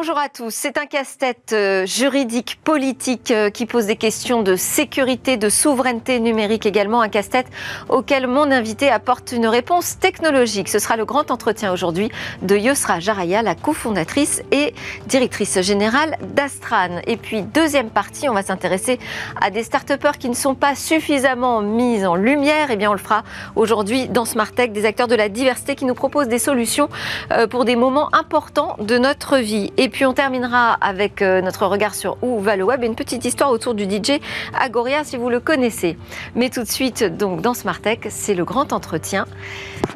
[0.00, 0.54] Bonjour à tous.
[0.54, 6.20] C'est un casse-tête euh, juridique, politique euh, qui pose des questions de sécurité, de souveraineté
[6.20, 7.00] numérique également.
[7.00, 7.48] Un casse-tête
[7.88, 10.68] auquel mon invité apporte une réponse technologique.
[10.68, 12.12] Ce sera le grand entretien aujourd'hui
[12.42, 14.72] de Yosra Jaraya, la cofondatrice et
[15.08, 17.00] directrice générale d'Astran.
[17.08, 19.00] Et puis, deuxième partie, on va s'intéresser
[19.40, 22.68] à des start qui ne sont pas suffisamment mises en lumière.
[22.70, 23.24] Eh bien, on le fera
[23.56, 26.88] aujourd'hui dans Smart Tech, des acteurs de la diversité qui nous proposent des solutions
[27.32, 29.72] euh, pour des moments importants de notre vie.
[29.76, 32.94] Et puis on terminera avec euh, notre regard sur où va le web et une
[32.94, 34.20] petite histoire autour du DJ
[34.58, 35.96] Agoria si vous le connaissez.
[36.34, 39.26] Mais tout de suite, donc dans Smart Tech, c'est le grand entretien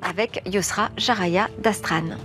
[0.03, 2.17] avec Yosra Jaraya d'Astran.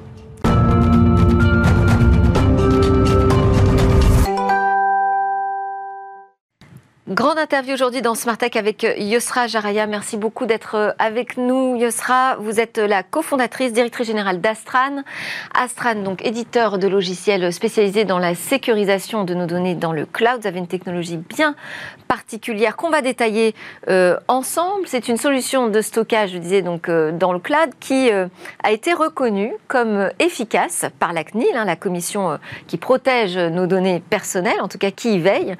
[7.09, 9.87] Grande interview aujourd'hui dans Smart Tech avec euh, Yosra Jaraya.
[9.87, 11.77] Merci beaucoup d'être euh, avec nous.
[11.77, 15.03] Yosra, vous êtes la cofondatrice, directrice générale d'Astran.
[15.53, 20.41] Astran, donc éditeur de logiciels spécialisé dans la sécurisation de nos données dans le cloud.
[20.41, 21.55] Vous avez une technologie bien
[22.09, 23.55] particulière qu'on va détailler
[23.87, 24.85] euh, ensemble.
[24.85, 29.53] C'est une solution de stockage, je disais, donc dans le cloud qui a été reconnue
[29.69, 34.77] comme efficace par la CNIL, hein, la commission qui protège nos données personnelles, en tout
[34.77, 35.55] cas qui y veille,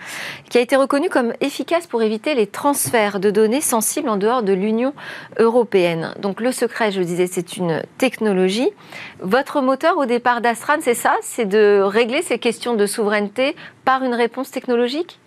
[0.49, 4.43] qui a été reconnue comme efficace pour éviter les transferts de données sensibles en dehors
[4.43, 4.93] de l'Union
[5.39, 6.13] européenne.
[6.19, 8.69] Donc le secret, je disais, c'est une technologie.
[9.19, 11.15] Votre moteur au départ d'Astran, c'est ça?
[11.21, 15.19] C'est de régler ces questions de souveraineté par une réponse technologique?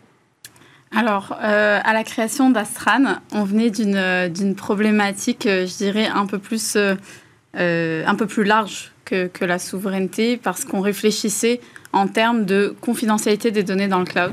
[0.94, 6.38] Alors, euh, à la création d'Astran, on venait d'une problématique, euh, je dirais, un peu
[6.38, 11.60] plus, euh, un peu plus large que, que la souveraineté, parce qu'on réfléchissait
[11.92, 14.32] en termes de confidentialité des données dans le cloud.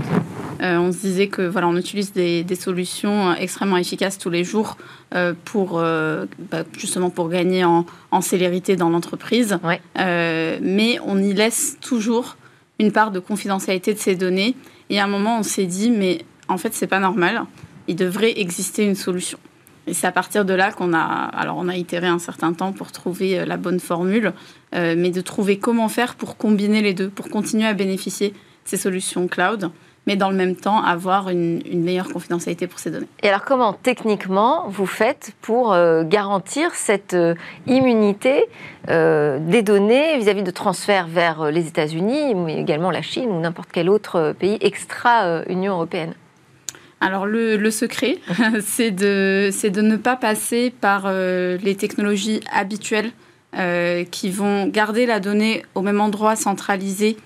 [0.62, 4.78] Euh, on se disait que voilà, on utilise des, solutions extrêmement efficaces tous les jours
[5.14, 7.86] euh, pour euh, bah, justement pour gagner en,
[8.22, 9.60] célérité dans l'entreprise.
[9.96, 12.38] mais on y laisse toujours
[12.80, 14.56] une part de confidentialité de ces données.
[14.90, 17.44] Et à un moment, on s'est dit, mais en fait, c'est pas normal.
[17.88, 19.38] Il devrait exister une solution.
[19.87, 22.73] Et c'est à partir de là qu'on a, alors on a itéré un certain temps
[22.73, 24.33] pour trouver la bonne formule,
[24.73, 28.77] mais de trouver comment faire pour combiner les deux, pour continuer à bénéficier de ces
[28.77, 29.71] solutions cloud
[30.08, 33.08] mais dans le même temps avoir une, meilleure confidentialité pour ces données.
[33.21, 37.36] Et alors comment techniquement vous faites pour euh, garantir cette euh,
[37.67, 38.45] immunité
[38.89, 43.69] euh, des données vis-à-vis de transferts vers les États-Unis, mais également la Chine ou n'importe
[43.71, 46.14] quel autre pays extra-Union européenne?
[47.00, 48.18] Alors le, secret,
[48.62, 53.12] c'est de, de ne pas passer par les technologies habituelles
[54.12, 57.18] qui vont garder la donnée au même endroit centralisé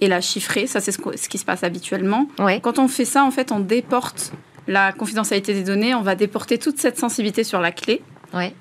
[0.00, 0.66] et la chiffrer.
[0.66, 2.28] Ça, c'est ce, qui se passe habituellement.
[2.62, 4.32] Quand on fait ça, en fait, on déporte
[4.68, 8.02] la confidentialité des données, on va déporter toute cette sensibilité sur la clé.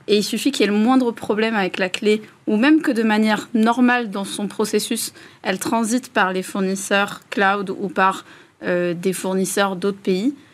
[0.07, 2.91] Et il suffit qu'il y ait le moindre problème avec la clé, ou même que
[2.91, 5.11] de manière normale dans son processus,
[5.43, 8.23] elle transite par les fournisseurs cloud ou par
[8.63, 10.44] euh, des fournisseurs d'autres pays, euh,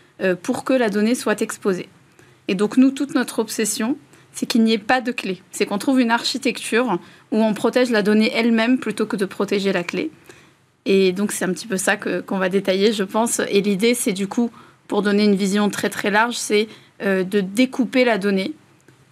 [0.44, 1.90] pour que la donnée soit exposée.
[2.48, 3.98] Et donc nous, toute notre obsession,
[4.34, 5.42] c'est qu'il n'y ait pas de clé.
[5.52, 7.00] C'est qu'on trouve une architecture
[7.32, 10.12] où on protège la donnée elle-même plutôt que de protéger la clé.
[10.86, 13.40] Et donc, c'est un petit peu ça qu'on va détailler, je pense.
[13.50, 14.50] Et l'idée, c'est du coup,
[14.88, 16.68] pour donner une vision très très large, c'est
[17.04, 18.54] euh, de découper la donnée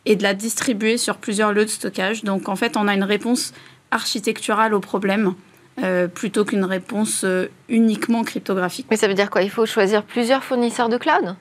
[0.05, 2.23] et de la distribuer sur plusieurs lieux de stockage.
[2.23, 3.53] Donc, en fait, on a une réponse
[3.91, 5.35] architecturale au problème.
[5.83, 8.87] Euh, plutôt qu'une réponse euh, uniquement cryptographique.
[8.89, 9.43] Mais ça veut dire quoi?
[9.43, 11.35] Il faut choisir plusieurs fournisseurs de cloud?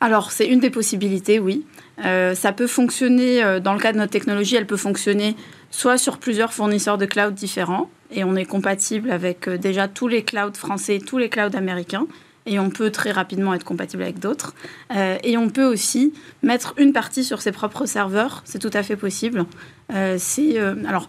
[0.00, 1.64] Alors, c'est une des possibilités, oui.
[1.98, 5.34] ça peut fonctionner, dans le cas de notre technologie, elle peut fonctionner
[5.70, 10.06] soit sur plusieurs fournisseurs de cloud différents, et on est compatible avec euh, déjà tous
[10.06, 12.06] les clouds français, tous les clouds américains,
[12.46, 14.54] et on peut très rapidement être compatible avec d'autres.
[14.94, 16.12] Euh, et on peut aussi
[16.42, 19.46] mettre une partie sur ses propres serveurs, c'est tout à fait possible.
[19.92, 21.08] Euh, c'est alors.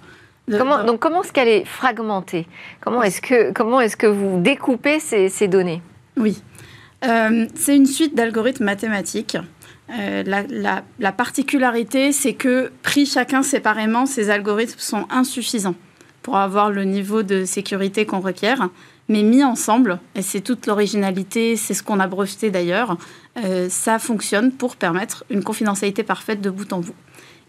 [0.49, 2.47] Comment, donc comment est-ce qu'elle est fragmentée?
[2.81, 5.81] Comment est-ce que comment est-ce que vous découpez ces, ces données?
[6.17, 6.41] Oui,
[7.01, 9.37] c'est une suite d'algorithmes mathématiques.
[9.91, 10.23] Euh,
[10.99, 15.75] la, particularité, c'est que pris chacun séparément, ces algorithmes sont insuffisants
[16.23, 18.69] pour avoir le niveau de sécurité qu'on requiert.
[19.07, 22.97] Mais mis ensemble, et c'est toute l'originalité, c'est ce qu'on a breveté d'ailleurs,
[23.43, 26.95] euh, ça fonctionne pour permettre une confidentialité parfaite de bout en bout.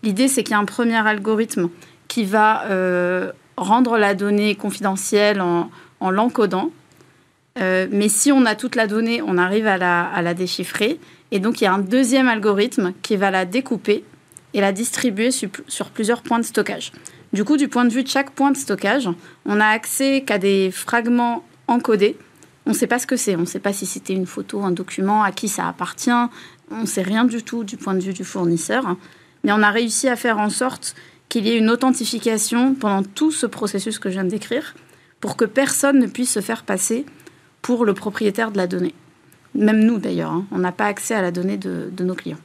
[0.03, 1.71] L'idée, c'est qu'il y a un premier algorithme
[2.08, 5.70] qui va euh, rendre la donnée confidentielle en,
[6.11, 6.70] l'encodant.
[7.56, 9.76] mais si on a toute la donnée, on arrive à
[10.23, 11.00] la déchiffrer.
[11.32, 14.05] Et donc, il y a un deuxième algorithme qui va la découper
[14.55, 16.93] et la distribuer sur plusieurs points de stockage.
[17.32, 19.09] Du coup, du point de vue de chaque point de stockage,
[19.44, 22.17] on a accès qu'à des fragments encodés.
[22.64, 23.37] On ne sait pas ce que c'est.
[23.37, 26.11] On ne sait pas si c'était une photo, un document, à qui ça appartient.
[26.70, 28.97] On ne sait rien du tout du point de vue du fournisseur.
[29.44, 30.94] Mais on a réussi à faire en sorte
[31.28, 34.75] qu'il y ait une authentification pendant tout ce processus que je viens de décrire
[35.20, 37.05] pour que personne ne puisse se faire passer
[37.62, 38.94] pour le propriétaire de la donnée.
[39.55, 42.38] Même nous d'ailleurs, hein, on n'a pas accès à la donnée de, nos clients.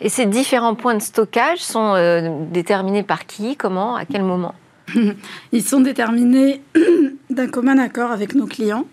[0.00, 4.54] Et ces différents points de stockage sont euh, déterminés par qui, comment, à quel moment?
[5.52, 6.62] Ils sont déterminés
[7.30, 8.86] d'un commun accord avec nos clients.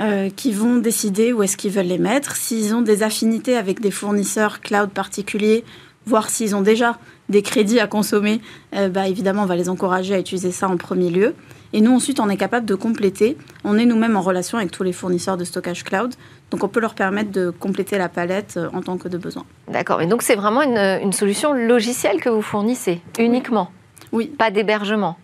[0.00, 3.78] Euh, qui vont décider où est-ce qu'ils veulent les mettre, s'ils ont des affinités avec
[3.78, 5.64] des fournisseurs cloud particuliers,
[6.04, 6.98] voir s'ils ont déjà
[7.28, 8.40] des crédits à consommer,
[8.74, 11.34] euh, bah, évidemment, on va les encourager à utiliser ça en premier lieu.
[11.72, 13.36] Et nous, ensuite, on est capable de compléter.
[13.64, 16.14] On est nous-mêmes en relation avec tous les fournisseurs de stockage cloud.
[16.50, 19.44] Donc, on peut leur permettre de compléter la palette euh, en tant que de besoin.
[19.68, 20.00] D'accord.
[20.00, 23.70] Et donc, c'est vraiment une, une, solution logicielle que vous fournissez uniquement
[24.12, 24.26] Oui.
[24.26, 25.18] Pas d'hébergement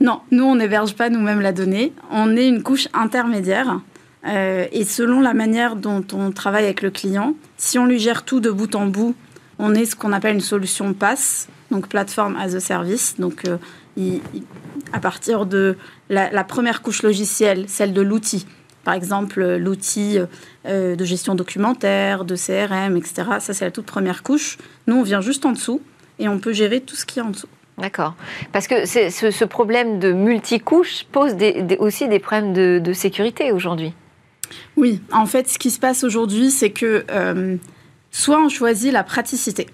[0.00, 1.92] Non, nous, on n'héberge pas nous-mêmes la donnée.
[2.10, 3.78] On est une couche intermédiaire
[4.26, 8.24] euh, et selon la manière dont on travaille avec le client, si on lui gère
[8.24, 9.14] tout de bout en bout,
[9.62, 13.14] on est ce qu'on appelle une solution PaaS, donc plateforme as a service.
[13.18, 14.18] Donc, euh,
[14.92, 15.76] à partir de
[16.10, 18.46] la, première couche logicielle, celle de l'outil,
[18.82, 20.18] par exemple l'outil
[20.66, 23.22] euh, de gestion documentaire, de CRM, etc.
[23.38, 24.58] Ça, c'est la toute première couche.
[24.88, 25.80] Nous, on vient juste en dessous
[26.18, 27.48] et on peut gérer tout ce qui est en dessous.
[27.78, 28.16] D'accord.
[28.50, 31.36] Parce que ce, ce, problème de multicouche pose
[31.78, 33.94] aussi des problèmes de sécurité aujourd'hui.
[34.76, 37.56] Oui, en fait, ce qui se passe aujourd'hui, c'est que euh,
[38.12, 39.66] soit on choisit la praticité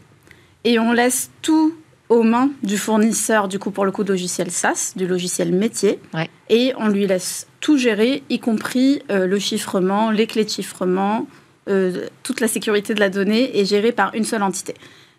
[0.64, 1.74] et on laisse tout
[2.08, 6.00] aux mains du fournisseur, du coup, pour le coup, de logiciel SaaS, du logiciel métier,
[6.48, 11.26] et on lui laisse tout gérer, y compris euh, le chiffrement, les clés de chiffrement,
[11.68, 14.74] euh, toute la sécurité de la donnée est gérée par une seule entité.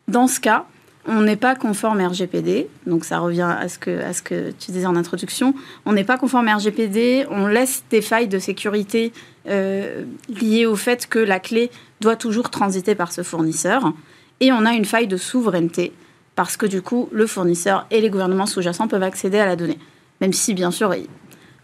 [0.08, 0.66] Dans ce cas,
[1.10, 5.56] on n'est pas conforme RGPD, donc ça revient à ce, que, tu disais en introduction.
[5.88, 9.12] On n'est pas conforme RGPD, on laisse des failles de sécurité
[9.48, 13.92] euh, liées au fait que la clé doit toujours transiter par ce fournisseur.
[14.40, 15.94] Et on a une faille de souveraineté,
[16.36, 19.80] parce que du coup, le fournisseur et les gouvernements sous-jacents peuvent accéder à la donnée.
[20.22, 20.94] Même si, bien sûr,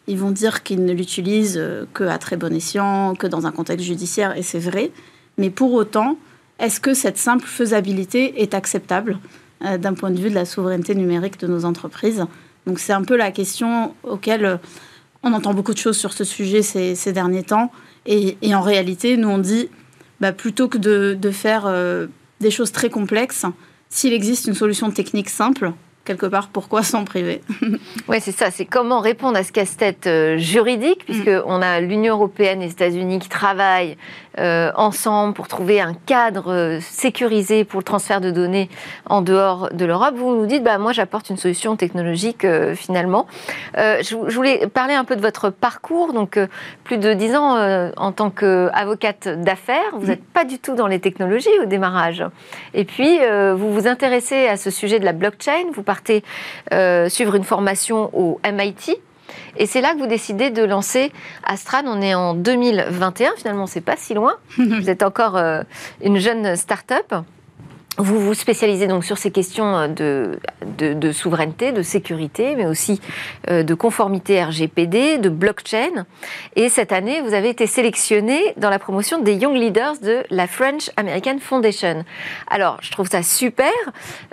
[0.08, 3.86] ils, vont dire qu'ils ne l'utilisent euh, qu'à très bon escient, que dans un contexte
[3.86, 4.92] judiciaire, et c'est vrai.
[5.38, 6.18] Mais pour autant,
[6.60, 9.18] est-ce que cette simple faisabilité est acceptable
[9.64, 12.26] euh, d'un point de vue de la souveraineté numérique de nos entreprises?
[12.66, 14.58] Donc c'est un peu la question auquel euh,
[15.24, 17.72] on entend beaucoup de choses sur ce sujet ces, derniers temps.
[18.06, 19.70] Et, en réalité, nous on dit,
[20.22, 22.08] bah, plutôt que de, faire euh,
[22.40, 23.46] des choses très complexes,
[23.90, 25.72] s'il existe une solution technique simple,
[26.06, 27.42] quelque part, pourquoi s'en priver?
[28.08, 28.52] Oui, c'est ça.
[28.52, 31.06] C'est comment répondre à ce casse-tête juridique, mm.
[31.06, 33.98] puisqu'on a l'Union européenne et les États-Unis qui travaillent
[34.38, 38.70] euh, ensemble pour trouver un cadre euh, sécurisé pour le transfert de données
[39.06, 40.16] en dehors de l'Europe.
[40.16, 43.28] Vous nous dites, bah, moi j'apporte une solution technologique euh, finalement.
[43.76, 46.12] Je, voulais parler un peu de votre parcours.
[46.12, 46.38] Donc
[46.84, 47.56] plus de dix ans
[47.96, 49.94] en tant qu'avocate d'affaires.
[49.94, 52.24] Vous n'êtes pas du tout dans les technologies au démarrage.
[52.74, 53.20] Et puis
[53.54, 55.72] vous vous intéressez à ce sujet de la blockchain.
[55.74, 56.24] Vous partez
[57.10, 58.98] suivre une formation au MIT
[59.58, 61.12] et c'est là que vous décidez de lancer
[61.44, 61.84] Astran.
[61.86, 64.38] On est en 2021, finalement, c'est pas si loin.
[64.58, 65.62] vous êtes encore euh,
[66.02, 67.14] une jeune start-up.
[67.98, 73.00] Vous vous spécialisez donc sur ces questions euh, de, de, souveraineté, de sécurité, mais aussi
[73.50, 76.06] euh, de conformité RGPD, de blockchain.
[76.58, 80.46] Et cette année, vous avez été sélectionné dans la promotion des Young Leaders de la
[80.46, 82.04] French American Foundation.
[82.48, 83.72] Alors, je trouve ça super,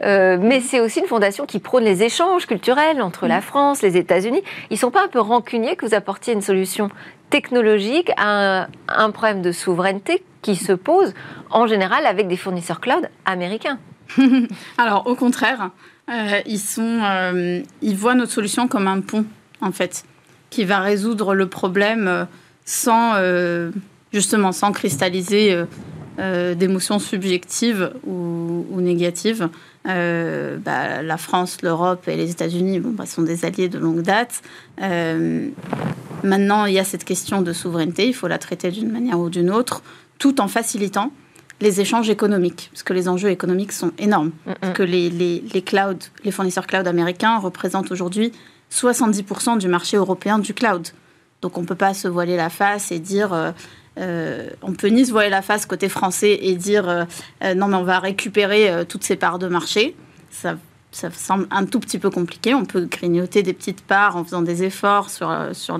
[0.03, 3.97] euh, mais c'est aussi une fondation qui prône les échanges culturels entre la France, les
[3.97, 4.43] États-Unis.
[4.71, 6.89] Ils sont pas un peu rancuniers que vous apportiez une solution
[7.33, 11.15] technologique à un problème de souveraineté qui se pose
[11.51, 13.79] en général avec des fournisseurs cloud américains.
[14.79, 15.71] Alors au contraire,
[16.11, 19.25] euh, ils, sont, euh, ils voient notre solution comme un pont
[19.63, 20.05] en fait,
[20.51, 22.25] qui va résoudre le problème euh,
[22.67, 23.15] sans
[24.13, 25.65] justement sans cristalliser
[26.19, 29.49] d'émotions subjectives ou, négatives.
[29.85, 34.43] Bah, la France, l'Europe et les États-Unis bah, sont des alliés de longue date.
[36.23, 39.31] Maintenant, il y a cette question de souveraineté, il faut la traiter d'une manière ou
[39.31, 39.83] d'une autre
[40.19, 41.13] tout en facilitant
[41.61, 44.33] les échanges économiques, parce que les enjeux économiques sont énormes.
[44.75, 48.33] que les, les, les, clouds, les fournisseurs cloud américains représentent aujourd'hui
[48.73, 50.89] 70% du marché européen du cloud.
[51.41, 53.33] Donc on ne peut pas se voiler la face et dire...
[53.33, 53.53] Euh,
[53.99, 57.05] euh, on peut ni se voiler la face côté français et dire euh,
[57.55, 59.95] non mais on va récupérer toutes ces parts de marché.
[60.31, 60.57] Ça,
[60.93, 62.55] ça semble un tout petit peu compliqué.
[62.55, 65.79] On peut grignoter des petites parts en faisant des efforts sur, sur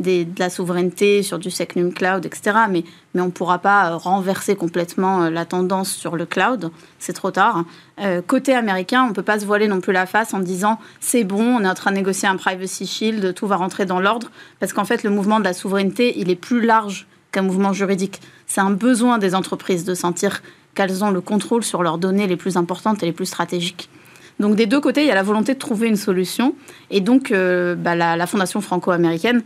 [0.00, 2.56] de la souveraineté sur du Secnum Cloud, etc.
[2.68, 6.70] Mais, mais on ne pourra pas euh, renverser complètement euh, la tendance sur le cloud.
[6.98, 7.64] C'est trop tard.
[8.00, 10.78] Euh, côté américain, on ne peut pas se voiler non plus la face en disant
[11.00, 14.00] c'est bon, on est en train de négocier un privacy shield, tout va rentrer dans
[14.00, 14.30] l'ordre.
[14.58, 18.20] Parce qu'en fait, le mouvement de la souveraineté, il est plus large qu'un mouvement juridique.
[18.46, 20.42] C'est un besoin des entreprises de sentir
[20.74, 23.90] qu'elles ont le contrôle sur leurs données les plus importantes et les plus stratégiques.
[24.40, 26.54] Donc des deux côtés, il y a la volonté de trouver une solution.
[26.90, 29.42] Et donc euh, bah, la, Fondation franco-américaine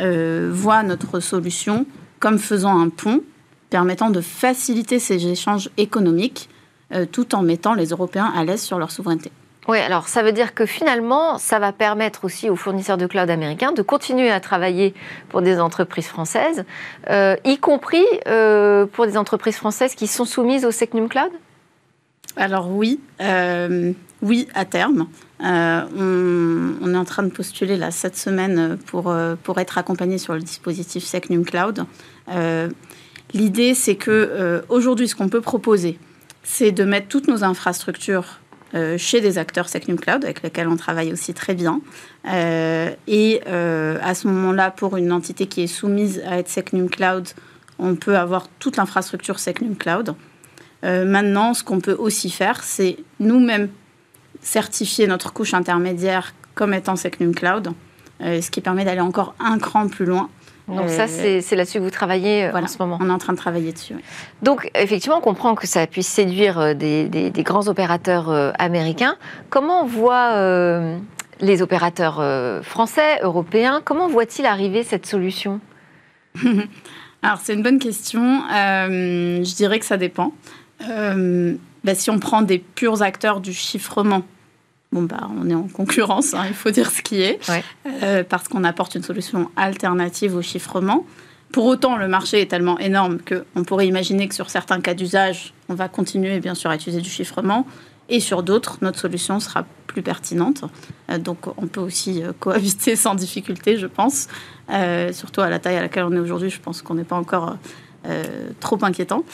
[0.00, 1.84] euh, voit notre solution
[2.18, 3.20] comme faisant un pont
[3.68, 6.48] permettant de faciliter ces échanges économiques
[6.94, 9.30] euh, tout en mettant les Européens à l'aise sur leur souveraineté.
[9.68, 13.28] Oui, alors ça veut dire que finalement, ça va permettre aussi aux fournisseurs de cloud
[13.28, 14.94] américains de continuer à travailler
[15.28, 16.64] pour des entreprises françaises,
[17.10, 18.06] y compris
[18.92, 21.32] pour des entreprises françaises qui sont soumises au Secnum Cloud?
[22.38, 22.98] Alors oui,
[24.22, 25.06] oui, à terme.
[25.44, 30.18] Euh, on, est en train de postuler là, cette semaine pour, euh, pour être accompagné
[30.18, 31.84] sur le dispositif Secnum Cloud.
[32.28, 32.68] Euh,
[33.32, 35.98] l'idée, c'est que aujourd'hui, ce qu'on peut proposer,
[36.42, 38.40] c'est de mettre toutes nos infrastructures
[38.98, 41.80] chez des acteurs Secnum Cloud, avec lesquels on travaille aussi très bien.
[42.26, 47.28] et à ce moment-là, pour une entité qui est soumise à être Secnum Cloud,
[47.78, 50.14] on peut avoir toute l'infrastructure Secnum Cloud.
[50.82, 53.68] maintenant, ce qu'on peut aussi faire, c'est nous-mêmes
[54.42, 57.68] certifier notre couche intermédiaire comme étant Secnum Cloud,
[58.20, 60.28] euh, ce qui permet d'aller encore un cran plus loin.
[60.66, 62.98] Donc ça, euh, c'est là-dessus que vous travaillez euh, en ce moment.
[63.00, 63.94] On est en train de travailler dessus.
[64.42, 69.16] Donc effectivement, on comprend que ça puisse séduire des, grands opérateurs américains.
[69.50, 70.98] Comment voient
[71.40, 72.22] les opérateurs
[72.64, 75.60] français, européens, comment voient-ils arriver cette solution?
[77.22, 78.42] Alors c'est une bonne question.
[78.50, 80.34] je dirais que ça dépend.
[81.88, 84.22] Bah, si on prend des purs acteurs du chiffrement,
[84.92, 87.40] bon, bah, on est en concurrence, hein, il faut dire ce qui est,
[88.02, 91.06] euh, parce qu'on apporte une solution alternative au chiffrement.
[91.50, 95.54] Pour autant, le marché est tellement énorme qu'on pourrait imaginer que sur certains cas d'usage,
[95.70, 97.66] on va continuer bien sûr à utiliser du chiffrement,
[98.10, 100.64] et sur d'autres, notre solution sera plus pertinente.
[101.10, 104.28] Euh, donc on peut aussi euh, cohabiter sans difficulté, je pense.
[105.12, 107.56] surtout à la taille à laquelle on est aujourd'hui, je pense qu'on n'est pas encore
[108.60, 109.24] trop inquiétant.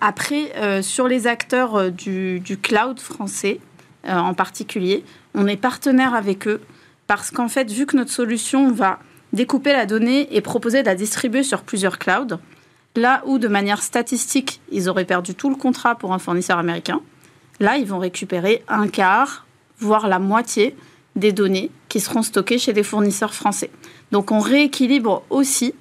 [0.00, 3.60] après, sur les acteurs du, cloud français,
[4.06, 5.04] euh, en particulier.
[5.34, 6.62] On est partenaire avec eux
[7.06, 8.98] parce qu'en fait, vu que notre solution va
[9.34, 12.38] découper la donnée et proposer de la distribuer sur plusieurs clouds,
[12.96, 17.02] là où de manière statistique, ils auraient perdu tout le contrat pour un fournisseur américain,
[17.58, 19.44] là, ils vont récupérer un quart,
[19.78, 20.74] voire la moitié
[21.14, 23.70] des données qui seront stockées chez des fournisseurs français.
[24.12, 25.74] Donc on rééquilibre aussi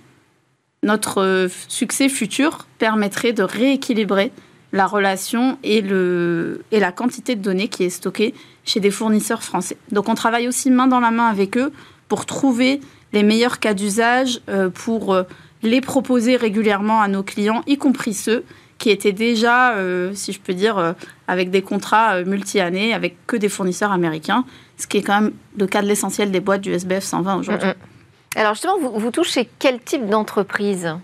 [0.83, 4.31] notre succès futur permettrait de rééquilibrer
[4.71, 8.33] la relation et, le, et la quantité de données qui est stockée
[8.63, 9.77] chez des fournisseurs français.
[9.91, 11.71] Donc on travaille aussi main dans la main avec eux
[12.07, 12.79] pour trouver
[13.13, 15.24] les meilleurs cas d'usage, euh, pour euh,
[15.63, 18.43] les proposer régulièrement à nos clients, y compris ceux
[18.77, 20.95] qui étaient déjà, euh, si je peux dire,
[21.27, 24.45] avec des contrats multi-années, avec que des fournisseurs américains,
[24.77, 27.67] ce qui est quand même le cas de l'essentiel des boîtes du SBF 120 aujourd'hui.
[27.67, 27.88] Mm, mm.
[28.36, 30.95] Alors justement, vous, vous touchez quel type d'entreprise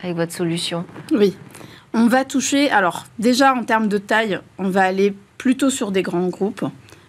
[0.00, 0.84] avec votre solution?
[1.12, 1.36] Oui.
[1.92, 6.02] On va toucher, alors déjà en termes de taille, on va aller plutôt sur des
[6.02, 6.64] grands groupes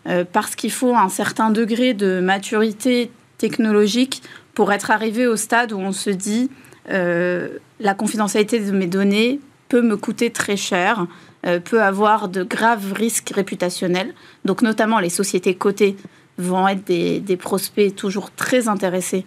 [0.07, 4.21] euh, parce qu'il faut un certain degré de maturité technologique
[4.53, 6.51] pour être arrivé au stade où on se dit
[6.89, 11.07] euh, la confidentialité de mes données peut me coûter très cher,
[11.45, 14.13] euh, peut avoir de graves risques réputationnels.
[14.45, 15.95] Donc notamment les sociétés cotées
[16.37, 19.25] vont être des, prospects toujours très intéressés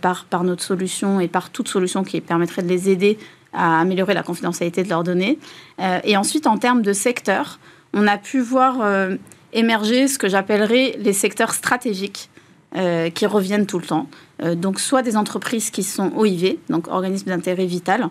[0.00, 3.18] par, par notre solution et par toute solution qui permettrait de les aider
[3.52, 5.38] à améliorer la confidentialité de leurs données.
[5.80, 7.58] Euh, et ensuite, en termes de secteurs,
[7.94, 9.16] on a pu voir euh,
[9.52, 12.30] émerger ce que j'appellerais les secteurs stratégiques
[12.76, 14.08] euh, qui reviennent tout le temps.
[14.54, 18.08] donc, soit des entreprises qui sont OIV, donc organismes d'intérêt vital,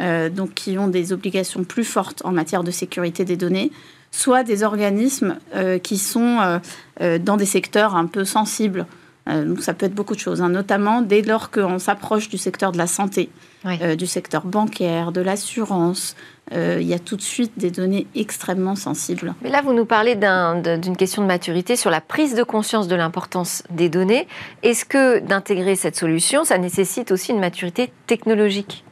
[0.00, 3.70] donc qui ont des obligations plus fortes en matière de sécurité des données,
[4.10, 5.36] soit des organismes
[5.82, 6.60] qui sont
[7.00, 8.86] dans des secteurs un peu sensibles.
[9.26, 12.72] Donc, ça peut être beaucoup de choses, hein, notamment dès lors qu'on s'approche du secteur
[12.72, 13.30] de la santé.
[13.66, 16.16] Euh, du secteur bancaire, de l'assurance.
[16.52, 19.34] Euh, il y a tout de suite des données extrêmement sensibles.
[19.42, 22.94] Mais là, vous nous parlez d'une question de maturité sur la prise de conscience de
[22.94, 24.28] l'importance des données.
[24.62, 28.84] Est-ce que d'intégrer cette solution, ça nécessite aussi une maturité technologique?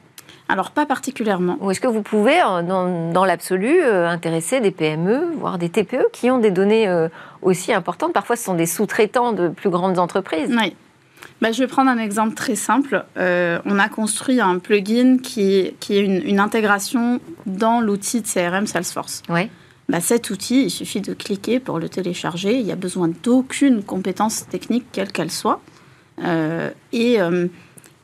[0.53, 1.57] Alors, pas particulièrement.
[1.63, 6.11] Ou est-ce que vous pouvez, dans, dans l'absolu, euh, intéresser des PME, voire des TPE,
[6.13, 6.87] qui ont des données
[7.41, 8.13] aussi importantes?
[8.13, 10.55] Parfois, ce sont des sous-traitants de plus grandes entreprises.
[10.55, 10.75] Oui.
[11.41, 13.05] Bah, je vais prendre un exemple très simple.
[13.17, 18.67] Euh, on a construit un plugin qui, qui est une, intégration dans l'outil de CRM
[18.67, 19.23] Salesforce.
[19.29, 19.51] Ouais.
[19.89, 22.55] Bah, cet outil, il suffit de cliquer pour le télécharger.
[22.59, 25.61] Il n'y a besoin d'aucune compétence technique, quelle qu'elle soit.
[26.23, 27.49] Euh, et, euh,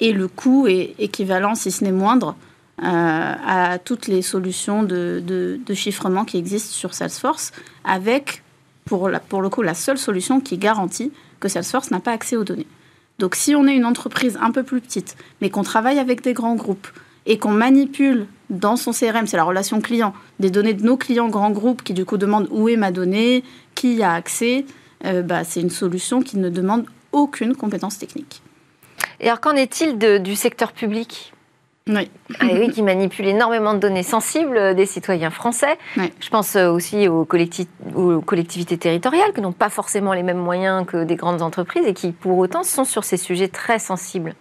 [0.01, 2.37] et, le coût est équivalent, si ce n'est moindre,
[2.81, 7.51] à toutes les solutions de, de, de, chiffrement qui existent sur Salesforce,
[7.83, 8.45] avec,
[8.85, 12.37] pour, la, pour le coup, la seule solution qui garantit que Salesforce n'a pas accès
[12.37, 12.69] aux données.
[13.19, 16.35] Donc si on est une entreprise un peu plus petite, mais qu'on travaille avec des
[16.35, 16.87] grands groupes,
[17.29, 21.29] et qu'on manipule dans son CRM, c'est la relation client, des données de nos clients
[21.29, 24.65] grands groupes qui du coup demandent où est ma donnée, qui y a accès,
[25.05, 28.43] euh, bah, c'est une solution qui ne demande aucune compétence technique.
[29.21, 31.33] Et alors qu'en est-il du secteur public
[31.89, 32.11] oui.
[32.39, 35.79] Ah oui, qui manipule énormément de données sensibles des citoyens français.
[35.97, 40.87] Je pense euh, aussi aux, aux collectivités territoriales qui n'ont pas forcément les mêmes moyens
[40.87, 44.35] que des grandes entreprises et qui, pour autant, sont sur ces sujets très sensibles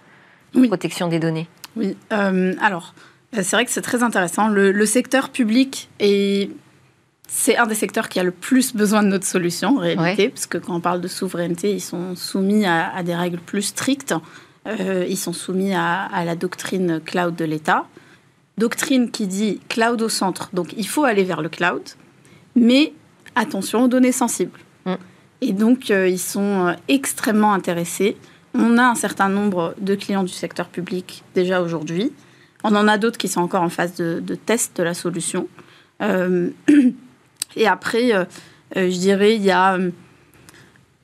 [0.54, 1.48] de protection des données.
[1.76, 2.94] Oui, euh, alors,
[3.34, 4.48] c'est vrai que c'est très intéressant.
[4.50, 6.50] Le, secteur public est
[7.30, 10.46] c'est un des secteurs qui a le plus besoin de notre solution, en réalité, parce
[10.46, 14.14] que quand on parle de souveraineté, ils sont soumis à des règles plus strictes.
[14.68, 17.86] Euh, ils sont soumis à, la doctrine cloud de l'État.
[18.58, 20.50] Doctrine qui dit cloud au centre.
[20.54, 21.82] Donc il faut aller vers le cloud,
[22.56, 22.94] mais
[23.36, 24.60] attention aux données sensibles.
[24.86, 24.94] Mm.
[25.42, 28.18] Et donc euh, ils sont euh, extrêmement intéressés.
[28.54, 32.12] On a un certain nombre de clients du secteur public déjà aujourd'hui.
[32.64, 35.48] On en a d'autres qui sont encore en phase de, de test de la solution.
[36.02, 38.28] et après,
[38.76, 39.80] je dirais, il y a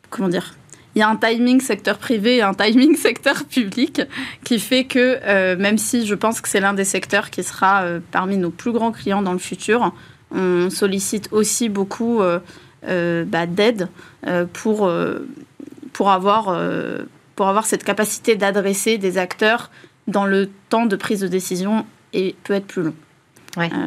[0.10, 0.54] comment dire
[0.96, 4.02] il y a un timing secteur privé et un timing secteur public
[4.44, 7.84] qui fait que euh, même si je pense que c'est l'un des secteurs qui sera
[7.84, 9.94] euh, parmi nos plus grands clients dans le futur,
[10.32, 13.88] on sollicite aussi beaucoup euh, bah, d'aide
[14.52, 14.92] pour,
[15.94, 16.60] pour, avoir,
[17.36, 19.70] pour avoir cette capacité d'adresser des acteurs
[20.08, 22.96] dans le temps de prise de décision et peut être plus long.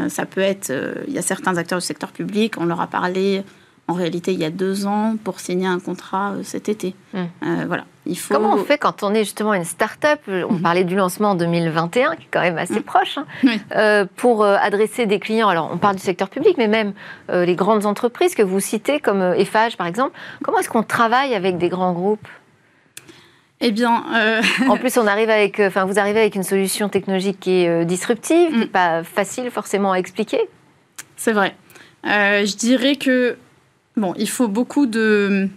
[0.08, 0.72] ça peut être,
[1.08, 3.42] il y a certains acteurs du secteur public, on leur a parlé
[3.88, 6.94] en réalité il y a deux ans pour signer un contrat euh, cet été.
[7.12, 7.24] Hmm.
[7.42, 7.84] Euh, voilà.
[8.04, 8.34] Il faut...
[8.34, 10.62] Comment on fait quand on est justement une start-up On hmm.
[10.62, 12.84] parlait du lancement en 2021, qui est quand même assez hmm.
[12.84, 13.26] proche, hein,
[13.74, 15.48] euh, pour adresser des clients.
[15.48, 16.92] Alors, on parle du secteur public, mais même
[17.28, 20.12] les grandes entreprises que vous citez, comme Eiffage par exemple.
[20.42, 22.28] Comment est-ce qu'on travaille avec des grands groupes?
[23.60, 24.04] Eh bien,
[24.68, 28.50] en plus, on arrive avec, enfin, vous arrivez avec une solution technologique qui est disruptive,
[28.50, 30.40] qui n'est pas facile forcément à expliquer.
[31.16, 31.56] C'est vrai.
[32.04, 33.36] je dirais que
[33.96, 35.48] Bon, il faut beaucoup de.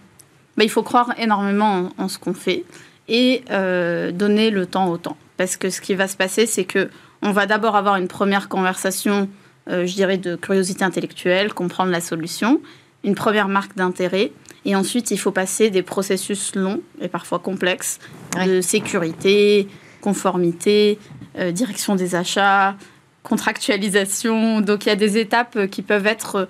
[0.55, 2.63] Bah, il faut croire énormément en, ce qu'on fait
[3.09, 5.17] et euh, donner le temps au temps.
[5.35, 6.89] Parce que ce qui va se passer, c'est que
[7.21, 9.27] on va d'abord avoir une première conversation,
[9.69, 12.61] euh, je dirais, de curiosité intellectuelle, comprendre la solution,
[13.03, 14.31] une première marque d'intérêt.
[14.63, 17.99] Et ensuite, il faut passer des processus longs et parfois complexes
[18.45, 19.67] de sécurité,
[19.99, 20.97] conformité,
[21.37, 22.75] euh, direction des achats,
[23.23, 24.61] contractualisation.
[24.61, 26.47] Donc, il y a des étapes qui peuvent être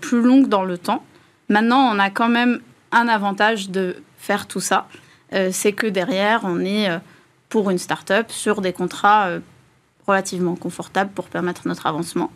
[0.00, 1.04] plus longues dans le temps.
[1.48, 2.60] Maintenant, on a quand même
[2.92, 4.88] un avantage de faire tout ça.
[5.32, 6.98] Euh, c'est que derrière, on est euh,
[7.48, 9.40] pour une start-up sur des contrats euh,
[10.06, 12.30] relativement confortables pour permettre notre avancement.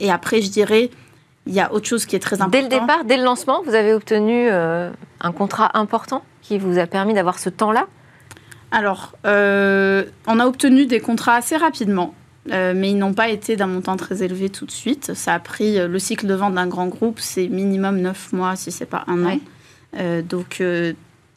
[0.00, 0.90] et après, je dirais,
[1.46, 2.58] il y a autre chose qui est très important.
[2.58, 6.86] Dès le départ, dès le lancement, vous avez obtenu un contrat important qui vous a
[6.86, 7.86] permis d'avoir ce temps-là?
[8.72, 12.14] Alors, on a obtenu des contrats assez rapidement.
[12.50, 15.14] Euh, mais ils n'ont pas été d'un montant très élevé tout de suite.
[15.14, 18.56] Ça a pris euh, le cycle de vente d'un grand groupe, c'est minimum 9 mois,
[18.56, 19.38] si c'est pas un an.
[19.96, 20.62] Euh, donc,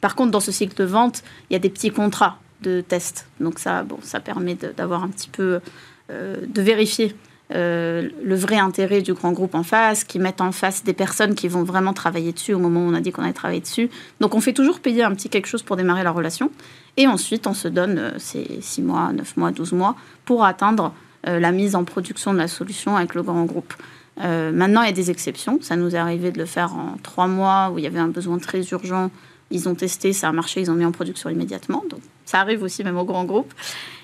[0.00, 3.28] par contre, dans ce cycle de vente, il y a des petits contrats de test.
[3.40, 5.60] Donc ça, bon, ça permet d'avoir un petit peu
[6.08, 7.14] de vérifier
[7.50, 11.48] le vrai intérêt du grand groupe en face, qui mettent en face des personnes qui
[11.48, 13.90] vont vraiment travailler dessus au moment où on a dit qu'on allait travailler dessus.
[14.20, 16.50] Donc on fait toujours payer un petit quelque chose pour démarrer la relation.
[16.96, 20.92] Et ensuite, on se donne ces 6 mois, 9 mois, 12 mois pour atteindre
[21.26, 23.74] la mise en production de la solution avec le grand groupe.
[24.20, 25.58] Euh, maintenant, il y a des exceptions.
[25.60, 28.08] Ça nous est arrivé de le faire en trois mois où il y avait un
[28.08, 29.10] besoin très urgent.
[29.50, 31.84] Ils ont testé, ça a marché, ils ont mis en production immédiatement.
[31.88, 33.52] Donc, ça arrive aussi même au grand groupe.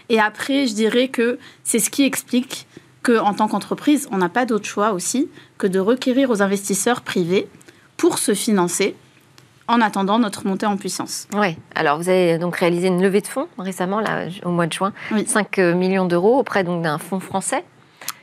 [0.08, 2.66] Et après, je dirais que c'est ce qui explique
[3.02, 7.48] qu'en tant qu'entreprise, on n'a pas d'autre choix aussi que de requérir aux investisseurs privés
[7.96, 8.94] pour se financer
[9.70, 11.28] en attendant notre montée en puissance.
[11.34, 14.72] Oui, alors vous avez donc réalisé une levée de fonds récemment, là, au mois de
[14.72, 14.92] juin,
[15.24, 17.64] 5 euh, millions d'euros auprès donc d'un fonds français.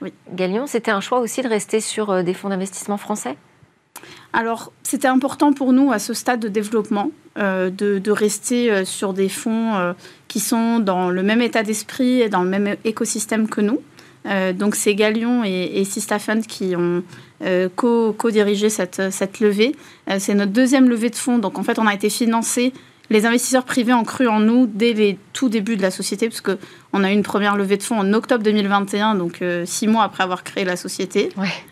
[0.02, 0.14] Oui.
[0.34, 3.38] Galion, c'était un choix aussi de rester sur euh, des fonds d'investissement français?
[4.34, 9.30] Alors, c'était important pour nous à ce stade de développement euh, de, rester sur des
[9.30, 9.96] fonds
[10.28, 13.82] qui sont dans le même état d'esprit et dans le même écosystème que nous.
[14.54, 17.04] donc, c'est Galion et, et Sista Fund qui ont
[17.44, 19.76] euh, co-diriger cette, cette levée.
[20.10, 21.38] Euh, c'est notre deuxième levée de fonds.
[21.38, 22.74] Donc, en fait, on a été financé.
[23.12, 26.42] Les investisseurs privés ont cru en nous dès les tout débuts de la société, parce
[26.42, 30.04] qu'on a eu une première levée de fonds en octobre 2021, donc euh, six mois
[30.04, 31.30] après avoir créé la société.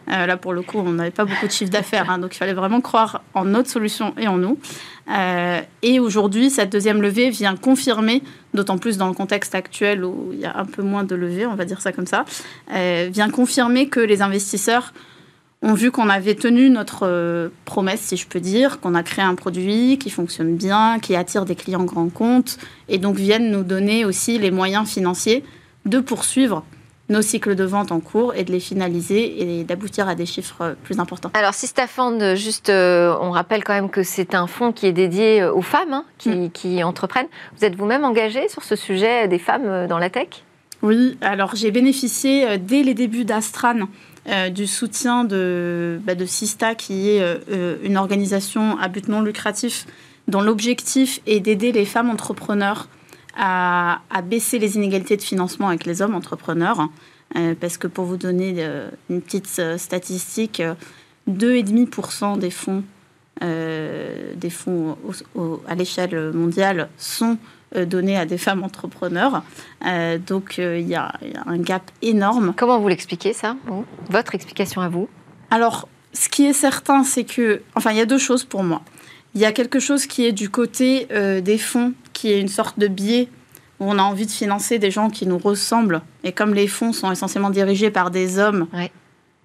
[0.08, 2.54] là, pour le coup, on n'avait pas beaucoup de chiffre d'affaires, hein, donc il fallait
[2.54, 4.58] vraiment croire en notre solution et en nous.
[5.82, 8.22] et aujourd'hui, cette deuxième levée vient confirmer,
[8.54, 11.48] d'autant plus dans le contexte actuel où il y a un peu moins de levées,
[11.48, 12.24] on va dire ça comme ça,
[12.70, 14.94] vient confirmer que les investisseurs
[15.66, 19.26] ont vu qu'on avait tenu notre euh, promesse, si je peux dire, qu'on a créé
[19.26, 23.64] un produit qui fonctionne bien, qui attire des clients grands comptes, et donc viennent nous
[23.64, 25.44] donner aussi les moyens financiers
[25.86, 26.64] de poursuivre
[27.10, 30.76] nos cycles de vente en cours et de les finaliser et d'aboutir à des chiffres
[30.84, 31.30] plus importants.
[31.34, 34.92] Alors, si Stafford, juste, euh, on rappelle quand même que c'est un fonds qui est
[34.92, 36.50] dédié aux femmes hein, mm.
[36.50, 37.28] qui, entreprennent.
[37.58, 40.28] Vous êtes vous-même engagé sur ce sujet des femmes euh, dans la tech?
[40.82, 43.88] Oui, alors j'ai bénéficié euh, dès les débuts d'Astran
[44.54, 47.22] du soutien de, bah, de Sista, qui est
[47.84, 49.86] une organisation à but non lucratif
[50.28, 52.88] dont l'objectif est d'aider les femmes entrepreneurs
[53.38, 56.90] à, baisser les inégalités de financement avec les hommes entrepreneurs.
[57.36, 60.62] Euh, parce que pour vous donner euh, une petite euh, statistique,
[61.30, 62.84] 2,5% des fonds,
[63.42, 64.98] des fonds
[65.68, 67.38] à l'échelle mondiale sont
[67.86, 69.44] donnés à des femmes entrepreneurs.
[70.28, 71.14] donc il y, a
[71.46, 72.54] un gap énorme.
[72.56, 73.56] Comment vous l'expliquez ça
[74.10, 75.10] Votre explication à vous?
[75.52, 78.82] Alors, ce qui est certain, c'est que, enfin, il y a deux choses pour moi.
[79.34, 82.48] Il y a quelque chose qui est du côté euh, des fonds, qui est une
[82.48, 83.28] sorte de biais
[83.80, 86.02] où on a envie de financer des gens qui nous ressemblent.
[86.24, 88.68] Et comme les fonds sont essentiellement dirigés par des hommes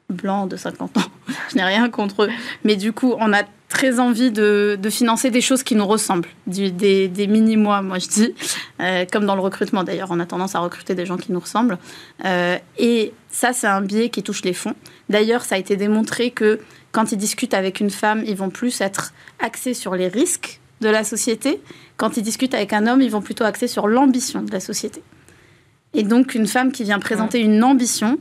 [0.08, 1.00] blancs de 50 ans,
[1.50, 2.30] je n'ai rien contre eux.
[2.62, 7.26] Mais du coup, on a très envie de, financer des choses qui nous ressemblent, des,
[7.28, 8.34] mini-mois, moi je dis,
[8.80, 11.40] euh, comme dans le recrutement d'ailleurs, on a tendance à recruter des gens qui nous
[11.40, 11.78] ressemblent.
[12.24, 14.74] Euh, et ça, c'est un biais qui touche les fonds.
[15.08, 16.60] D'ailleurs, ça a été démontré que
[16.92, 20.88] quand ils discutent avec une femme, ils vont plus être axés sur les risques de
[20.88, 21.60] la société.
[21.96, 25.02] Quand ils discutent avec un homme, ils vont plutôt axer sur l'ambition de la société.
[25.94, 28.18] Et donc, une femme qui vient présenter une ambition,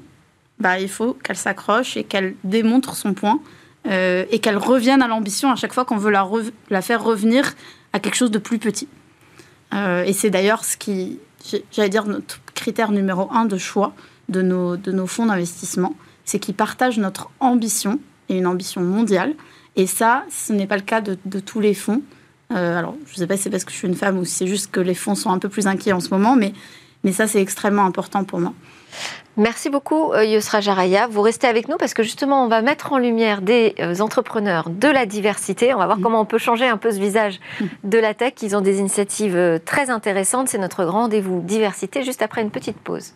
[0.60, 3.40] bah, il faut qu'elle s'accroche et qu'elle démontre son point
[3.90, 7.54] euh, et qu'elle revienne à l'ambition à chaque fois qu'on veut la, faire revenir
[7.92, 8.88] à quelque chose de plus petit.
[9.74, 11.20] Euh, et c'est d'ailleurs ce qui,
[11.72, 13.94] j'allais dire, notre critère numéro un de choix
[14.28, 18.00] de nos, fonds d'investissement, c'est qu'ils partagent notre ambition
[18.30, 19.34] et une ambition mondiale.
[19.76, 22.04] Et ça, ce n'est pas le cas de, tous les fonds.
[22.52, 24.26] Euh, alors, je ne sais pas si c'est parce que je suis une femme ou
[24.26, 27.12] si c'est juste que les fonds sont un peu plus inquiets en ce moment, mais
[27.12, 28.54] ça, c'est extrêmement important pour moi.
[29.40, 31.08] Merci beaucoup euh, Yusra Jaraya.
[31.08, 34.70] Vous restez avec nous parce que justement on va mettre en lumière des euh, entrepreneurs
[34.70, 35.74] de la diversité.
[35.74, 36.02] On va voir mm.
[36.02, 37.66] comment on peut changer un peu ce visage mm.
[37.86, 38.34] de la tech.
[38.42, 40.50] Ils ont des initiatives très intéressantes.
[40.50, 43.14] C'est notre grand rendez-vous diversité juste après une petite pause.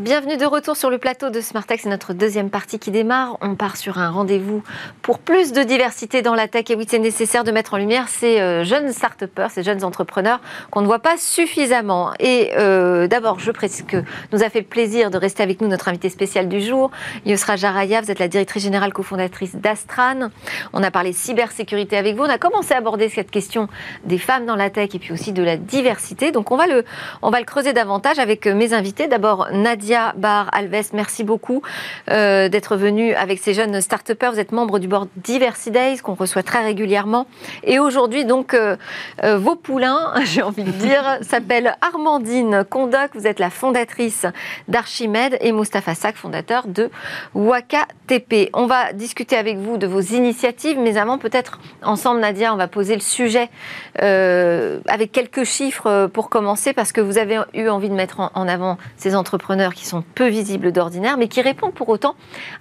[0.00, 1.82] Bienvenue de retour sur le plateau de Smartex.
[1.82, 3.36] C'est notre deuxième partie qui démarre.
[3.42, 4.62] On part sur un rendez-vous
[5.02, 6.70] pour plus de diversité dans la tech.
[6.70, 10.40] Et oui, c'est nécessaire de mettre en lumière ces euh, jeunes start ces jeunes entrepreneurs
[10.70, 12.12] qu'on ne voit pas suffisamment.
[12.18, 15.88] Et euh, d'abord, je précise que nous a fait plaisir de rester avec nous notre
[15.88, 16.90] invité spécial du jour,
[17.26, 18.00] Yosra Jaraya.
[18.00, 20.30] Vous êtes la directrice générale cofondatrice d'Astran.
[20.72, 22.22] On a parlé cybersécurité avec vous.
[22.22, 23.68] On a commencé à aborder cette question
[24.04, 26.32] des femmes dans la tech et puis aussi de la diversité.
[26.32, 26.86] Donc on va le,
[27.20, 29.06] on va le creuser davantage avec euh, mes invités.
[29.06, 31.62] D'abord, Nadia Bar Alves, merci beaucoup
[32.10, 36.14] euh, d'être venu avec ces jeunes start Vous êtes membre du board Diversity Days qu'on
[36.14, 37.26] reçoit très régulièrement.
[37.64, 38.76] Et aujourd'hui, donc, euh,
[39.24, 43.10] euh, vos poulains, j'ai envie de dire, s'appellent Armandine Condoc.
[43.14, 44.26] Vous êtes la fondatrice
[44.68, 46.88] d'Archimède et Mustapha Sak, fondateur de
[47.34, 48.50] Waka TP.
[48.52, 52.68] On va discuter avec vous de vos initiatives, mais avant, peut-être ensemble, Nadia, on va
[52.68, 53.48] poser le sujet
[53.96, 58.78] avec quelques chiffres pour commencer, parce que vous avez eu envie de mettre en avant
[58.96, 62.14] ces entrepreneurs qui sont peu visibles d'ordinaire, mais qui répondent pour autant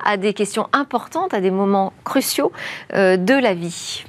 [0.03, 2.51] à des questions importantes, à des moments cruciaux
[2.93, 4.05] euh, de la vie.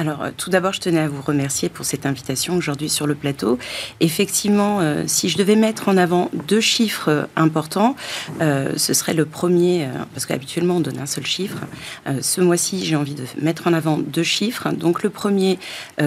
[0.00, 3.14] Alors, euh, tout d'abord, je tenais à vous remercier pour cette invitation aujourd'hui sur le
[3.14, 3.58] plateau.
[4.00, 7.94] Effectivement, euh, si je devais mettre en avant deux chiffres euh, importants,
[8.40, 11.58] ce serait le premier, parce qu'habituellement on donne un seul chiffre.
[12.20, 14.70] ce mois-ci, j'ai envie de mettre en avant deux chiffres.
[14.70, 15.58] Donc, le premier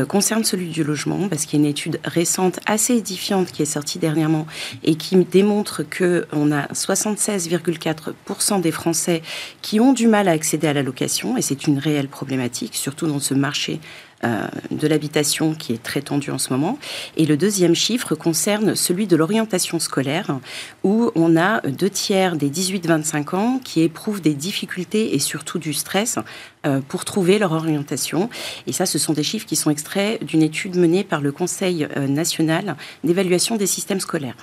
[0.08, 3.66] concerne celui du logement, parce qu'il y a une étude récente assez édifiante qui est
[3.66, 4.48] sortie dernièrement
[4.84, 9.22] et qui démontre que on a 76,4% des Français
[9.62, 13.08] qui ont du mal à accéder à la location, et c'est une réelle problématique, surtout
[13.08, 13.80] dans ce marché
[14.24, 16.78] euh, de l'habitation qui est très tendue en ce moment.
[17.18, 20.40] Et le deuxième chiffre concerne celui de l'orientation scolaire,
[20.84, 25.74] où on a deux tiers des 18-25 ans qui éprouvent des difficultés et surtout du
[25.74, 26.20] stress
[26.66, 28.30] euh, pour trouver leur orientation.
[28.66, 31.86] Et ça, ce sont des chiffres qui sont extraits d'une étude menée par le Conseil
[31.98, 34.38] euh, national d'évaluation des systèmes scolaires.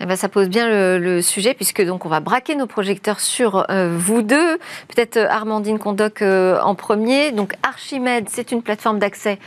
[0.00, 3.68] Eh ben, ça pose bien le, sujet puisque donc on va braquer nos projecteurs sur
[3.70, 4.58] euh, vous deux.
[4.88, 7.32] Peut-être euh, Armandine Condoc euh, en premier.
[7.32, 9.38] Donc Archimède, c'est une plateforme d'accès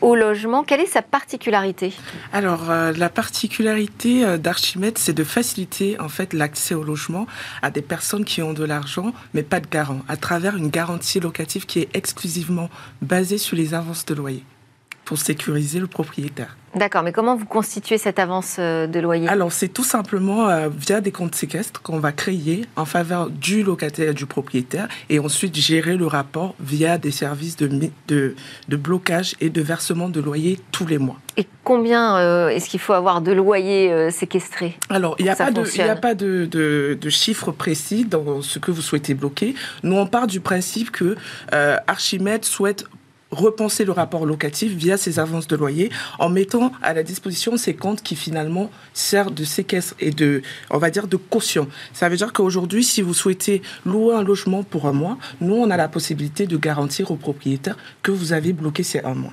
[0.00, 0.64] au logement.
[0.64, 1.92] Quelle est sa particularité?
[2.32, 7.26] Alors la particularité d'Archimède, c'est de faciliter en fait l'accès au logement
[7.62, 11.20] à des personnes qui ont de l'argent mais pas de garant, à travers une garantie
[11.20, 12.68] locative qui est exclusivement
[13.02, 14.44] basée sur les avances de loyer.
[15.08, 16.54] Pour sécuriser le propriétaire.
[16.74, 19.26] D'accord, mais comment vous constituez cette avance euh, de loyer?
[19.26, 23.62] Alors, c'est tout simplement euh, via des comptes séquestres qu'on va créer en faveur du
[23.62, 28.36] locataire et du propriétaire et ensuite gérer le rapport via des services de, de,
[28.68, 31.16] de blocage et de versement de loyer tous les mois.
[31.38, 35.50] Et combien euh, est-ce qu'il faut avoir de loyers séquestrés Alors, il n'y a, pas
[35.50, 39.54] de, a pas de, de, de chiffres précis dans ce que vous souhaitez bloquer.
[39.84, 41.16] Nous, on part du principe que
[41.86, 42.84] Archimède souhaite
[43.30, 47.74] repenser le rapport locatif via ces avances de loyer en mettant à la disposition ces
[47.74, 51.68] comptes qui finalement servent de séquestre et de, on va dire, de caution.
[51.92, 55.70] Ça veut dire qu'aujourd'hui, si vous souhaitez louer un logement pour un mois, nous, on
[55.70, 59.32] a la possibilité de garantir au propriétaire que vous avez bloqué ces un mois.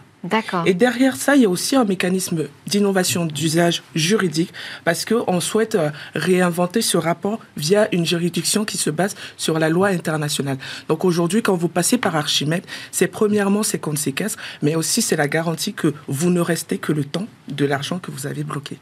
[0.66, 5.76] Et derrière ça, il y a aussi un mécanisme d'innovation d'usage juridique parce qu'on souhaite
[5.76, 10.58] euh, réinventer ce rapport via une juridiction qui se base sur la loi internationale.
[10.90, 15.16] Donc aujourd'hui, quand vous passez par Archimède, c'est premièrement ces comptes séquestres, mais aussi c'est
[15.16, 18.78] la garantie que vous ne restez que le temps de l'argent que vous avez bloqué.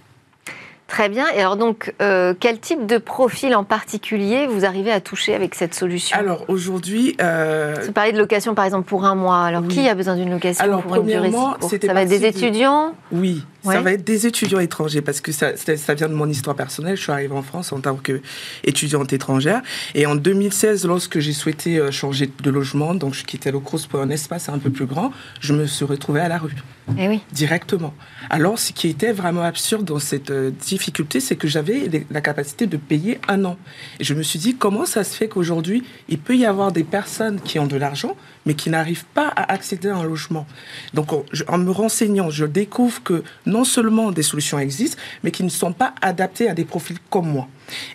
[0.88, 1.26] Très bien.
[1.36, 5.56] Et alors donc, euh, quel type de profil en particulier vous arrivez à toucher avec
[5.56, 6.18] cette solution?
[6.18, 7.76] Alors aujourd'hui, euh...
[7.86, 9.44] vous parlez de location par exemple pour un mois.
[9.44, 12.94] Alors qui a besoin d'une location alors, pour une durée Ça va être des étudiants?
[13.12, 16.56] Oui, ça va être des étudiants étrangers parce que ça, ça vient de mon histoire
[16.56, 16.98] personnelle.
[16.98, 19.62] Je suis arrivée en France en tant qu'étudiante étrangère
[19.96, 23.88] et en 2016, lorsque j'ai souhaité euh, changer de logement, donc je quittais le Crous
[23.88, 26.56] pour un espace un peu plus grand, je me suis retrouvée à la rue.
[26.98, 27.20] Eh.
[27.32, 27.94] Directement.
[28.30, 32.68] Alors, ce qui était vraiment absurde dans cette euh, difficulté, c'est que j'avais la capacité
[32.68, 33.58] de payer un an.
[34.00, 36.84] Et je me suis dit, comment ça se fait qu'aujourd'hui, il peut y avoir des
[36.84, 40.46] personnes qui ont de l'argent, mais qui n'arrivent pas à accéder à un logement?
[40.94, 41.12] Donc,
[41.48, 45.74] en me renseignant, je découvre que non seulement des solutions existent, mais qui ne sont
[45.74, 47.48] pas adaptées à des profils comme moi.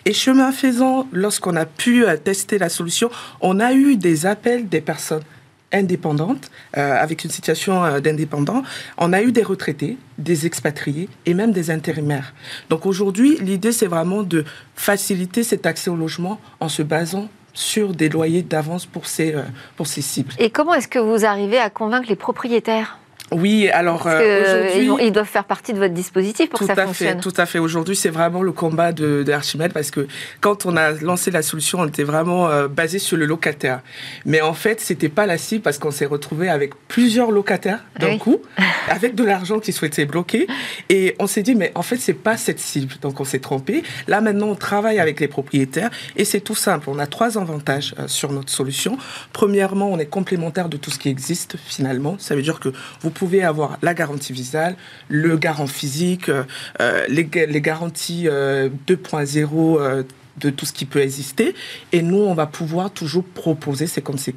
[0.05, 4.67] Et chemin faisant, lorsqu'on a pu euh, tester la solution, on a eu des appels
[4.67, 5.23] des personnes
[5.71, 8.63] indépendante, euh, avec une situation euh, d'indépendant.
[8.97, 12.33] On a eu des retraités, des expatriés et même des intérimaires.
[12.69, 17.93] Donc aujourd'hui, l'idée, c'est vraiment de faciliter cet accès au logement en se basant sur
[17.93, 19.41] des loyers d'avance pour ces, euh,
[19.75, 20.33] pour ces cibles.
[20.39, 22.99] Et comment est-ce que vous arrivez à convaincre les propriétaires?
[23.31, 27.21] Oui, alors euh, ils, doivent faire partie de votre dispositif pour que ça à fonctionne.
[27.21, 27.59] Fait, tout à fait.
[27.59, 30.07] Aujourd'hui, c'est vraiment le combat de, d'Archimède parce que
[30.41, 33.81] quand on a lancé la solution, on était vraiment euh, basé sur le locataire.
[34.25, 38.17] Mais en fait, c'était pas la cible parce qu'on s'est retrouvé avec plusieurs locataires d'un
[38.17, 38.41] coup,
[38.89, 40.47] avec de l'argent qui souhaitaient bloquer,
[40.89, 42.95] et on s'est dit mais en fait c'est pas cette cible.
[43.01, 43.83] Donc on s'est trompé.
[44.07, 46.89] Là maintenant, on travaille avec les propriétaires et c'est tout simple.
[46.89, 48.97] On a trois avantages euh, sur notre solution.
[49.33, 52.15] Premièrement, on est complémentaire de tout ce qui existe finalement.
[52.17, 52.69] Ça veut dire que
[53.01, 54.77] vous pouvez avoir la garantie visale,
[55.09, 56.43] le garant physique, euh,
[56.79, 60.03] euh, les, garanties 2.0 euh,
[60.37, 61.53] de tout ce qui peut exister.
[61.91, 64.29] Et nous, on va pouvoir toujours proposer ces comptes.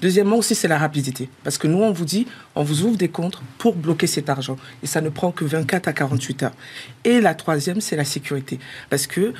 [0.00, 1.28] Deuxièmement aussi, c'est la rapidité.
[1.44, 4.56] Parce que nous, on vous dit, on vous ouvre des comptes pour bloquer cet argent.
[4.82, 6.56] Et ça ne prend que 24 à 48 heures.
[7.04, 8.58] Et la troisième, c'est la sécurité.
[8.88, 9.34] Parce que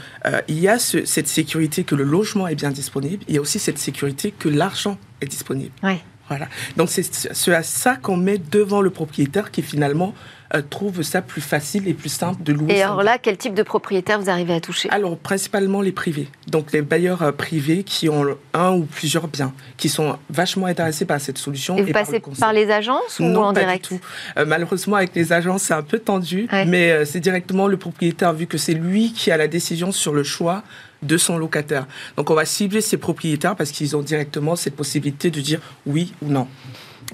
[0.48, 3.24] il y a cette sécurité que le logement est bien disponible.
[3.26, 5.72] Il y a aussi cette sécurité que l'argent est disponible.
[5.82, 5.96] Oui.
[6.32, 6.48] Voilà.
[6.78, 10.14] Donc c'est à ça qu'on met devant le propriétaire qui finalement
[10.54, 12.72] euh, trouve ça plus facile et plus simple de louer.
[12.72, 14.88] Et alors là, quel type de propriétaire vous arrivez à toucher?
[14.88, 19.52] Alors principalement les privés, donc les bailleurs euh, privés qui ont un ou plusieurs biens,
[19.76, 21.76] qui sont vachement intéressés par cette solution.
[21.76, 23.90] Et vous passez par, les agences ou non, en pas direct?
[23.90, 24.04] du tout.
[24.38, 28.46] Euh, malheureusement, avec les agences, c'est un peu tendu, mais c'est directement le propriétaire vu
[28.46, 30.64] que c'est lui qui a la décision sur le choix
[31.02, 31.86] de son locataire.
[32.16, 36.12] Donc on va cibler ces propriétaires parce qu'ils ont directement cette possibilité de dire oui
[36.22, 36.46] ou non.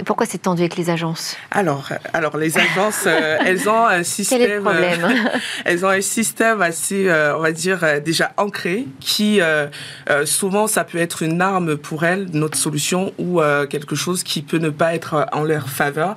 [0.05, 4.38] Pourquoi c'est tendu avec les agences Alors, alors les agences, euh, elles ont un système.
[4.38, 8.33] Quel est le problème euh, Elles ont un système assez, euh, on va dire, déjà
[8.37, 9.40] ancré, qui
[10.24, 14.59] souvent ça peut être une arme pour elles, notre solution, ou quelque chose qui peut
[14.59, 16.16] ne pas être en leur faveur,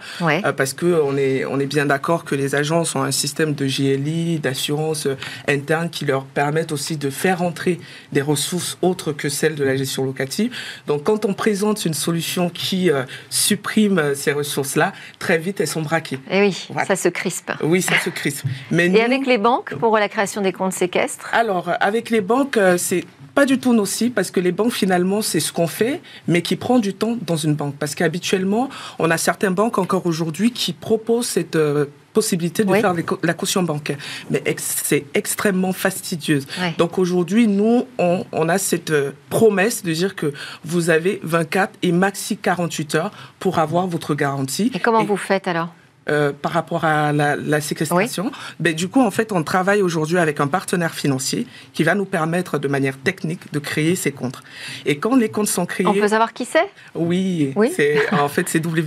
[0.58, 3.66] parce que on est, on est bien d'accord que les agences ont un système de
[3.66, 5.08] GLI, d'assurance
[5.48, 7.80] interne, qui leur permettent aussi de faire entrer
[8.12, 10.54] des ressources autres que celles de la gestion locative.
[10.88, 12.90] Donc, quand on présente une solution qui
[13.30, 16.19] supprime euh, ces ressources-là, très vite, elles sont braquées.
[16.30, 17.52] Et eh oui, ça se crispe.
[17.63, 18.45] Oui, ça se crispe.
[18.69, 22.58] Mais Et avec les banques, pour la création des comptes séquestres Alors, avec les banques,
[22.58, 26.02] euh, c'est pas du tout nocif parce que les banques, finalement, c'est ce qu'on fait,
[26.28, 27.76] mais qui prend du temps dans une banque.
[27.78, 28.69] Parce qu'habituellement,
[29.00, 32.93] on a certaines banques encore aujourd'hui qui proposent cette euh, possibilité de faire
[33.24, 33.97] la caution bancaire.
[34.30, 36.47] Mais c'est extrêmement fastidieuse.
[36.78, 40.34] Donc aujourd'hui, nous, on, a cette euh, promesse de dire que
[40.65, 44.71] vous avez 24 et maxi 48 heures pour avoir votre garantie.
[44.74, 45.69] Et comment vous faites alors?
[46.10, 48.32] Euh, par rapport à la, séquestration.
[48.60, 52.06] Ben, du coup, en fait, on travaille aujourd'hui avec un partenaire financier qui va nous
[52.06, 54.42] permettre de manière technique de créer ces comptes.
[54.88, 55.86] Et quand les comptes sont créés...
[55.86, 56.70] On peut savoir qui c'est?
[56.96, 57.72] Oui, oui.
[58.14, 58.80] en fait, c'est WHA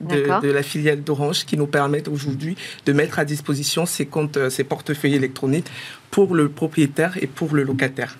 [0.00, 4.36] de, de, la filiale d'Orange qui nous permet aujourd'hui de mettre à disposition ces comptes,
[4.36, 5.70] euh, ces portefeuilles électroniques
[6.10, 8.16] pour le propriétaire et pour le locataire.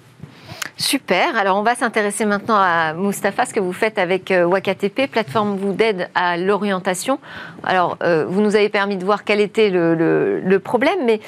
[0.78, 1.37] Super.
[1.37, 5.56] Alors, on va s'intéresser maintenant à Mustapha, ce que vous faites avec euh, WakaTP, plateforme
[5.56, 7.18] vous d'aide à l'orientation.
[7.62, 11.20] Alors, euh, vous nous avez permis de voir quel était le, problème, mais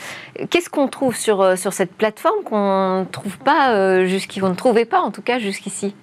[0.50, 4.84] qu'est-ce qu'on trouve sur, euh, sur cette plateforme qu'on ne trouve pas, jusqu'ici, ne trouvait
[4.84, 5.94] pas en tout cas jusqu'ici?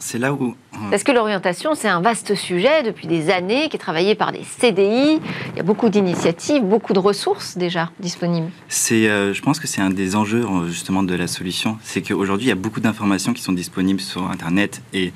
[0.00, 0.54] C'est là où.
[0.90, 4.42] Parce que l'orientation, c'est un vaste sujet depuis des années, qui est travaillé par des
[4.42, 5.20] CDI.
[5.50, 8.50] Il y a beaucoup d'initiatives, beaucoup de ressources déjà disponibles.
[8.68, 11.78] C'est, euh, je pense que c'est un des enjeux euh, justement de la solution.
[11.82, 15.12] C'est qu'aujourd'hui, il y a beaucoup d'informations qui sont disponibles sur Internet et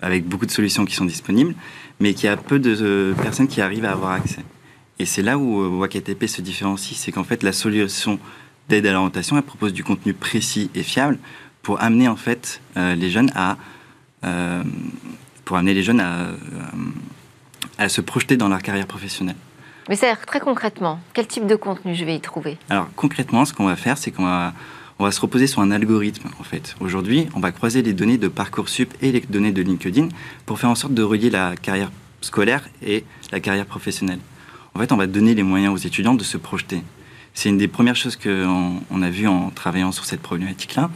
[0.00, 1.54] avec beaucoup de solutions qui sont disponibles,
[2.00, 4.42] mais qu'il y a peu de euh, personnes qui arrivent à avoir accès.
[4.98, 8.18] Et c'est là où WakaTP se différencie, c'est qu'en fait, la solution
[8.68, 11.18] d'aide à l'orientation, elle propose du contenu précis et fiable
[11.62, 13.56] pour amener en fait les jeunes à
[14.24, 14.62] euh,
[15.44, 16.28] pour amener les jeunes à,
[17.78, 19.36] à, se projeter dans leur carrière professionnelle.
[19.88, 22.56] Mais ça très concrètement, quel type de contenu je vais y trouver?
[22.70, 24.52] Alors concrètement, ce qu'on va faire, c'est qu'on va,
[24.98, 26.76] on va se reposer sur un algorithme en fait.
[26.80, 30.08] Aujourd'hui, on va croiser les données de Parcoursup et les données de LinkedIn
[30.46, 34.20] pour faire en sorte de relier la carrière scolaire et la carrière professionnelle.
[34.74, 36.82] En fait, on va donner les moyens aux étudiants de se projeter.
[37.34, 40.90] C'est une des premières choses qu'on on a vues en travaillant sur cette problématique-là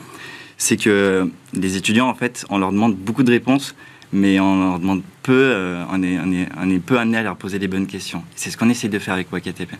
[0.58, 3.74] c'est que les étudiants, en fait, on leur demande beaucoup de réponses,
[4.12, 7.22] mais on leur demande peu, euh, on, est, on, est, on, est, peu amené à
[7.22, 8.22] leur poser les bonnes questions.
[8.34, 9.74] C'est ce qu'on essaie de faire avec WakaTP.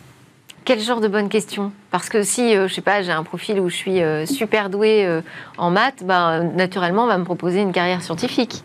[0.65, 1.71] Quel genre de bonnes questions?
[1.91, 4.69] Parce que si, euh, je sais pas, j'ai un profil où je suis euh, super
[4.69, 5.21] doué
[5.57, 8.63] en maths, ben, naturellement, on va me proposer une carrière scientifique.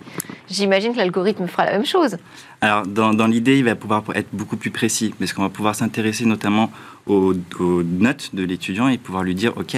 [0.51, 2.16] J'imagine que l'algorithme fera la même chose.
[2.61, 5.77] Alors, dans, dans l'idée, il va pouvoir être beaucoup plus précis, parce qu'on va pouvoir
[5.77, 6.72] s'intéresser notamment
[7.07, 9.77] aux, aux, notes de l'étudiant et pouvoir lui dire, OK,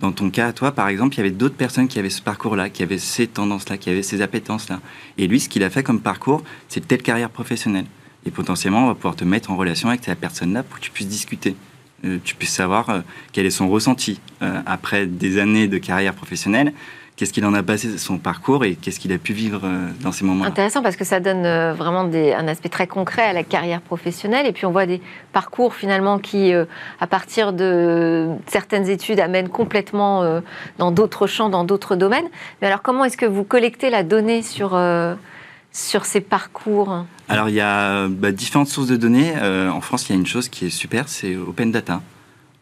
[0.00, 2.70] dans ton cas, toi, par exemple, il y avait d'autres personnes qui avaient ce parcours-là,
[2.70, 4.80] qui avaient ces tendances-là, qui avaient ces appétences-là.
[5.16, 7.86] Et lui, ce qu'il a fait comme parcours, c'est telle carrière professionnelle.
[8.24, 10.90] Et potentiellement, on va pouvoir te mettre en relation avec cette personne-là pour que tu
[10.90, 11.56] puisses discuter.
[12.04, 13.00] Euh, tu puisses savoir euh,
[13.32, 16.72] quel est son ressenti euh, après des années de carrière professionnelle
[17.18, 19.88] qu'est-ce qu'il en a passé de son parcours et qu'est-ce qu'il a pu vivre euh,
[20.00, 20.44] dans ces moments.
[20.44, 24.46] Intéressant parce que ça donne euh, vraiment un aspect très concret à la carrière professionnelle
[24.46, 25.02] et puis on voit des
[25.32, 26.64] parcours finalement qui, euh,
[27.00, 30.40] à partir de certaines études, amènent complètement
[30.78, 32.26] dans d'autres champs, dans d'autres domaines.
[32.62, 34.78] Mais alors comment est-ce que vous collectez la donnée sur,
[35.72, 37.04] sur ces parcours?
[37.28, 39.32] Alors il y a bah, différentes sources de données.
[39.36, 42.00] en France, il y a une chose qui est super, c'est Open Data.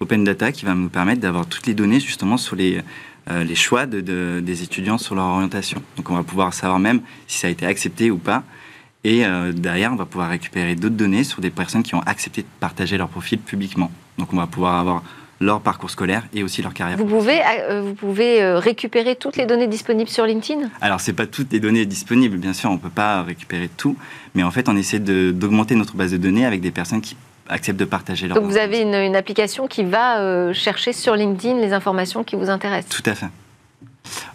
[0.01, 2.81] Open Data qui va nous permettre d'avoir toutes les données justement sur les
[3.29, 5.83] les choix de, des étudiants sur leur orientation.
[5.97, 8.45] Donc on va pouvoir savoir même si ça a été accepté ou pas.
[9.05, 12.43] Et euh, derrière, on va pouvoir récupérer d'autres données sur des personnes qui ont accepté
[12.43, 13.91] de partager leur profil publiquement.
[14.19, 15.05] Donc on va pouvoir avoir
[15.39, 16.99] leur parcours scolaire et aussi leur carrière.
[16.99, 20.71] Vous pouvez, euh, vous pouvez récupérer toutes les données disponibles sur LinkedIn?
[20.81, 23.69] Alors, ce n'est pas toutes les données disponibles, bien sûr, on ne peut pas récupérer
[23.77, 23.97] tout,
[24.35, 27.17] mais en fait, on essaie d'augmenter notre base de données avec des personnes qui
[27.49, 31.59] acceptent de partager leur Donc vous avez une, application qui va euh, chercher sur LinkedIn
[31.59, 33.27] les informations qui vous intéressent Tout à fait.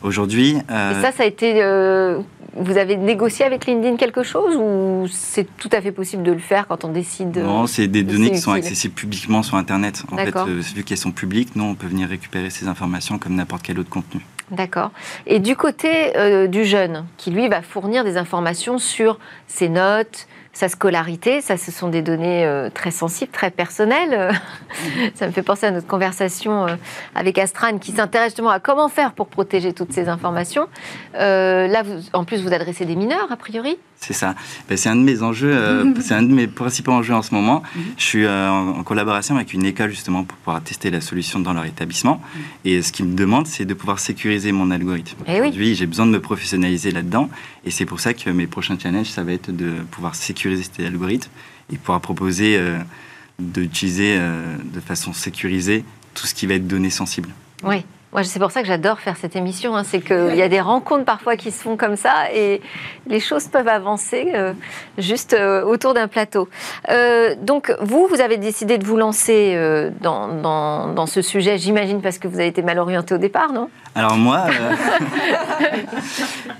[0.02, 0.58] Aujourd'hui.
[0.70, 1.64] Euh, Et ça, ça a été.
[1.64, 2.20] Euh,
[2.58, 6.40] vous avez négocié avec LinkedIn quelque chose ou c'est tout à fait possible de le
[6.40, 10.04] faire quand on décide Non, c'est des données qui sont accessibles publiquement sur Internet.
[10.12, 10.38] En fait,
[10.76, 13.90] vu qu'elles sont publiques, nous, on peut venir récupérer ces informations comme n'importe quel autre
[13.90, 14.26] contenu.
[14.50, 14.92] D'accord.
[15.28, 16.12] Et du côté
[16.50, 21.42] du jeune, qui lui va fournir des informations sur ses notes, sa scolarité.
[21.42, 24.32] Ça, ce sont des données euh, très sensibles, très personnelles.
[25.16, 26.76] ça me fait penser à notre conversation euh,
[27.16, 30.68] avec Astran qui s'intéresse justement à comment faire pour protéger toutes ces informations.
[31.16, 34.34] Euh, là, vous, en plus, vous adressez des mineurs, a priori c'est ça.
[34.68, 35.56] Ben, c'est un de mes enjeux,
[36.02, 37.62] c'est un de mes principaux enjeux en ce moment.
[37.76, 37.84] Mhm.
[37.98, 41.66] Je suis en, collaboration avec une école justement pour pouvoir tester la solution dans leur
[41.66, 42.16] établissement.
[42.16, 42.42] Mhm.
[42.66, 45.18] Et ce qu'ils me demandent, c'est de pouvoir sécuriser mon algorithme.
[45.28, 47.30] Eh Aujourd'hui, j'ai besoin de me professionnaliser là-dedans.
[47.64, 50.64] Et c'est pour ça que mes prochains challenges, ça va être de pouvoir sécuriser sécuriser
[50.64, 51.30] cet algorithme
[51.72, 52.80] et pouvoir proposer euh,
[53.40, 57.30] d'utiliser euh, de façon sécurisée tout ce qui va être donné sensible.
[57.64, 57.86] Oui.
[58.14, 59.76] Moi, c'est pour ça que j'adore faire cette émission.
[59.76, 59.84] Hein.
[59.84, 62.62] c'est qu'il y a des rencontres parfois qui se font comme ça et
[63.08, 64.54] les choses peuvent avancer euh,
[64.98, 66.50] juste autour d'un plateau.
[67.42, 69.58] donc, vous, vous avez décidé de vous lancer
[70.02, 73.54] dans, dans, dans, ce sujet, j'imagine, parce que vous avez été mal orienté au départ,
[73.54, 73.70] non?
[73.96, 74.46] Alors, moi,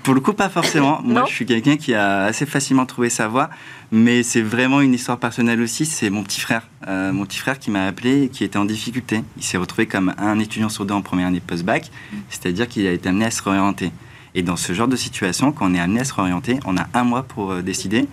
[0.02, 1.00] Pour le coup, pas forcément.
[1.02, 3.50] Moi, je suis quelqu'un qui a assez facilement trouvé sa voie,
[3.92, 5.84] mais c'est vraiment une histoire personnelle aussi.
[5.84, 8.64] C'est mon petit frère, euh, mon petit frère qui m'a appelé et qui était en
[8.64, 9.22] difficulté.
[9.36, 11.90] Il s'est retrouvé comme un étudiant sur deux en première année post-bac,
[12.30, 13.92] c'est-à-dire qu'il a été amené à se réorienter.
[14.34, 16.86] Et dans ce genre de situation, quand on est amené à se réorienter, on a
[16.94, 18.06] un mois pour euh, décider.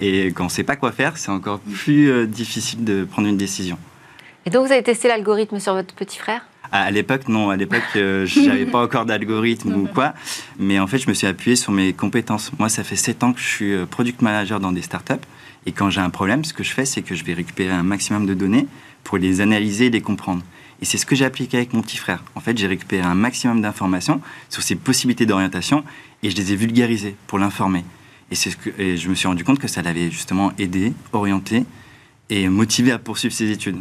[0.00, 3.36] Et quand on ne sait pas quoi faire, c'est encore plus difficile de prendre une
[3.36, 3.76] décision.
[4.46, 6.46] Et donc, vous avez testé l'algorithme sur votre petit frère?
[6.72, 7.50] À l'époque, non.
[7.50, 10.14] À l'époque, euh, je n'avais pas encore d'algorithme ou quoi.
[10.58, 12.52] Mais en fait, je me suis appuyé sur mes compétences.
[12.58, 15.14] Moi, ça fait 7 ans que je suis euh, product manager dans des startups.
[15.66, 17.82] Et quand j'ai un problème, ce que je fais, c'est que je vais récupérer un
[17.82, 18.66] maximum de données
[19.04, 20.42] pour les analyser et les comprendre.
[20.80, 22.24] Et c'est ce que j'ai appliqué avec mon petit frère.
[22.34, 25.84] En fait, j'ai récupéré un maximum d'informations sur ses possibilités d'orientation
[26.22, 27.84] et je les ai vulgarisées pour l'informer.
[28.30, 31.64] Et, ce que, et je me suis rendu compte que ça l'avait justement aidé, orienté
[32.30, 33.80] et motivé à poursuivre ses études.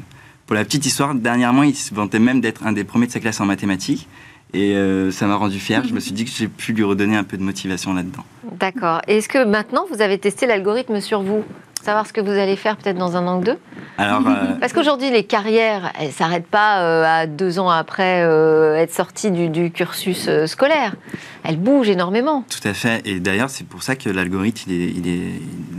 [0.50, 3.20] Pour la petite histoire, dernièrement, il se vantait même d'être un des premiers de sa
[3.20, 4.08] classe en mathématiques.
[4.52, 5.84] Et euh, ça m'a rendu fier.
[5.88, 8.24] Je me suis dit que j'ai pu lui redonner un peu de motivation là-dedans.
[8.60, 9.00] D'accord.
[9.06, 11.44] Est-ce que maintenant, vous avez testé l'algorithme sur vous?
[11.82, 13.58] Savoir ce que vous allez faire peut-être dans un an ou deux
[13.98, 18.24] Alors, euh, Parce qu'aujourd'hui, les carrières, elles ne s'arrêtent pas euh, à deux ans après
[18.24, 20.96] euh, être sorties du, cursus scolaire.
[21.44, 22.44] Elles bougent énormément.
[22.50, 23.02] Tout à fait.
[23.08, 25.08] Et d'ailleurs, c'est pour ça que l'algorithme, il,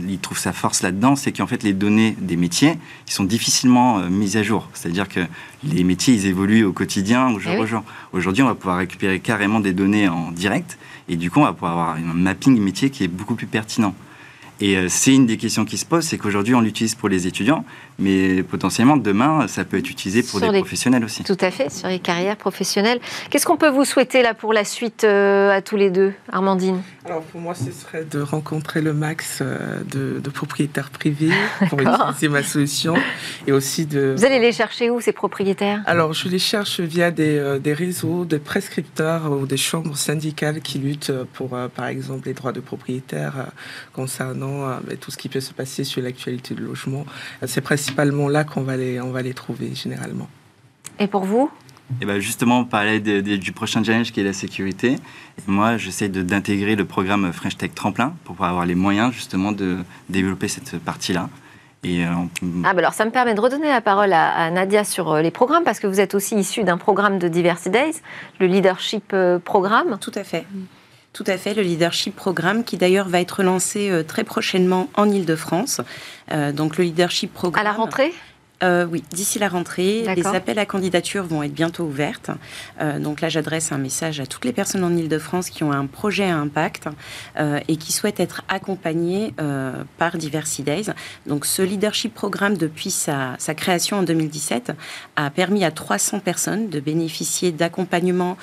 [0.09, 1.15] il, trouve sa force là-dedans.
[1.15, 4.69] C'est qu'en fait, les données des métiers, ils sont difficilement mises à jour.
[4.73, 5.19] C'est-à-dire que
[5.63, 7.83] les métiers, ils évoluent au quotidien, au jour eh au jour.
[8.11, 10.79] Aujourd'hui, on va pouvoir récupérer carrément des données en direct.
[11.09, 13.93] Et du coup, on va pouvoir avoir un mapping métier qui est beaucoup plus pertinent.
[14.61, 17.25] Et euh, c'est une des questions qui se posent, c'est qu'aujourd'hui on l'utilise pour les
[17.25, 17.65] étudiants,
[18.01, 21.23] mais potentiellement demain ça peut être utilisé pour des professionnels aussi.
[21.23, 22.99] Tout à fait, sur les carrières professionnelles.
[23.29, 26.81] Qu'est-ce qu'on peut vous souhaiter là pour la suite euh, à tous les deux, Armandine?
[27.05, 31.31] Alors pour moi ce serait de rencontrer le max euh, de, propriétaires privés
[31.69, 32.95] pour utiliser ma solution
[33.47, 34.15] et aussi de...
[34.17, 35.81] Vous allez les chercher où ces propriétaires?
[35.85, 40.79] Alors je les cherche via des, des, réseaux de prescripteurs ou des chambres syndicales qui
[40.79, 43.51] luttent pour par exemple les droits de propriétaires
[43.93, 47.05] concernant euh, tout ce qui peut se passer sur l'actualité du logement.
[47.45, 50.27] C'est principalement là qu'on va les, on va les trouver généralement.
[50.99, 51.49] Et pour vous
[51.99, 54.93] et eh ben justement, on parlait du prochain challenge qui est la sécurité.
[54.93, 59.51] Et moi, j'essaie d'intégrer le programme French Tech Tremplin pour pouvoir avoir les moyens justement
[59.51, 61.27] de développer cette partie-là.
[61.83, 62.11] Et euh,
[62.63, 65.31] Ah, bah alors ça me permet de redonner la parole à, Nadia sur euh, les
[65.31, 68.01] programmes, parce que vous êtes aussi issu d'un programme de Diversity Days,
[68.39, 69.13] le Leadership
[69.43, 69.97] Programme.
[69.99, 70.45] Tout à fait.
[71.13, 75.09] Tout à fait, le leadership programme qui d'ailleurs va être lancé euh, très prochainement en
[75.09, 75.81] Ile-de-France.
[76.31, 77.65] Euh, donc le leadership programme.
[77.65, 78.13] À la rentrée?
[78.63, 82.29] Euh, oui, d'ici la rentrée, les appels à candidature vont être bientôt ouvertes.
[82.79, 85.87] Euh, donc là, j'adresse un message à toutes les personnes en Ile-de-France qui ont un
[85.87, 86.87] projet à impact
[87.39, 89.33] euh, et qui souhaitent être accompagnées
[89.97, 90.85] par Diversity Days.
[91.25, 94.73] Donc ce leadership programme, depuis sa, sa, création en 2017,
[95.15, 98.37] a permis à 300 personnes de bénéficier d'accompagnement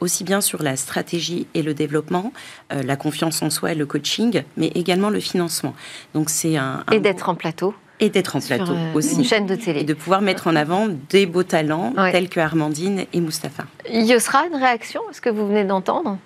[0.00, 2.32] aussi bien sur la stratégie et le développement,
[2.70, 5.74] la confiance en soi et le coaching, mais également le financement.
[6.14, 7.74] Donc c'est un, un, et d'être en plateau
[8.04, 9.16] et d'être en plateau euh, aussi.
[9.16, 9.80] Une chaîne de télé.
[9.80, 13.64] Et de pouvoir mettre en avant des beaux talents tels que Armandine et Mustapha.
[13.90, 16.18] Yosra, une réaction à ce que vous venez d'entendre?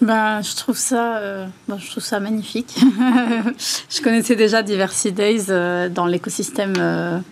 [0.00, 2.76] Bah, je trouve ça, euh, bah, je trouve ça magnifique.
[3.90, 6.72] je connaissais déjà Diversity Days euh, dans l'écosystème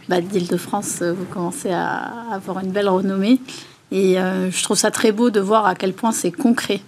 [0.09, 1.03] bah, d'Île-de-France.
[1.03, 3.41] Vous commencez à avoir une belle renommée,
[3.91, 6.81] et je trouve ça très beau de voir à quel point c'est concret.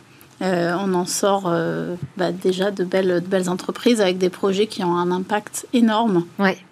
[0.42, 4.82] Euh, on en sort euh, bah, déjà de belles, belles entreprises avec des projets qui
[4.82, 6.26] ont un impact énorme.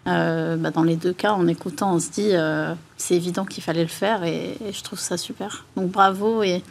[0.08, 2.32] Euh, bah, dans les deux cas, en écoutant, on se dit
[2.96, 5.66] c'est évident qu'il fallait le faire et, je trouve ça super.
[5.76, 6.62] Donc bravo et,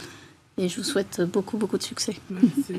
[0.57, 2.17] et, je vous souhaite beaucoup, beaucoup de succès.
[2.29, 2.73] Merci,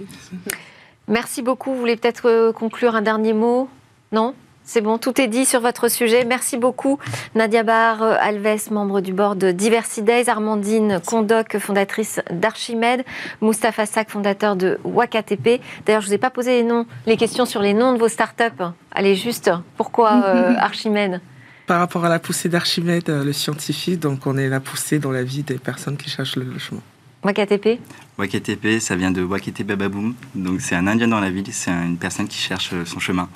[1.08, 1.72] Merci beaucoup.
[1.72, 3.68] Vous voulez peut-être conclure un dernier mot?
[4.12, 4.34] Non?
[4.70, 6.24] C'est bon, tout est dit sur votre sujet.
[6.24, 7.00] Merci beaucoup,
[7.34, 13.04] Nadia Bar Alves, membre du board de Diversity Days, Armandine Condoc, fondatrice d'Archimède,
[13.42, 15.60] Mustapha Sak, fondateur de WakaTP.
[15.84, 17.98] D'ailleurs, je ne vous ai pas posé les noms, les questions sur les noms de
[17.98, 18.62] vos startups.
[18.92, 21.20] Allez, juste, pourquoi euh, Archimède?
[21.66, 25.10] Par rapport à la poussée d'Archimède, euh, le scientifique, donc on est la poussée dans
[25.10, 26.82] la vie des personnes qui cherchent le logement.
[27.22, 27.78] WakaTP
[28.18, 30.14] WakaTP, ça vient de Wakete Bababoom.
[30.34, 33.28] Donc c'est un Indien dans la ville, c'est une personne qui cherche son chemin.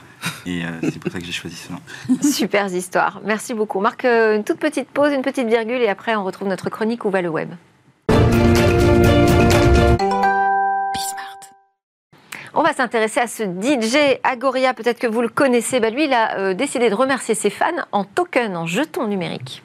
[0.47, 1.81] Et euh, c'est pour ça que j'ai choisi ce nom.
[2.23, 3.21] Super histoire.
[3.25, 3.81] Merci beaucoup.
[3.81, 7.05] Marc, euh, une toute petite pause, une petite virgule, et après on retrouve notre chronique
[7.05, 7.51] Où va le web?
[12.57, 15.81] On va s'intéresser à ce DJ Agoria, peut-être que vous le connaissez.
[15.81, 19.63] Bah, lui, il a euh, décidé de remercier ses fans en token, en jetons numériques.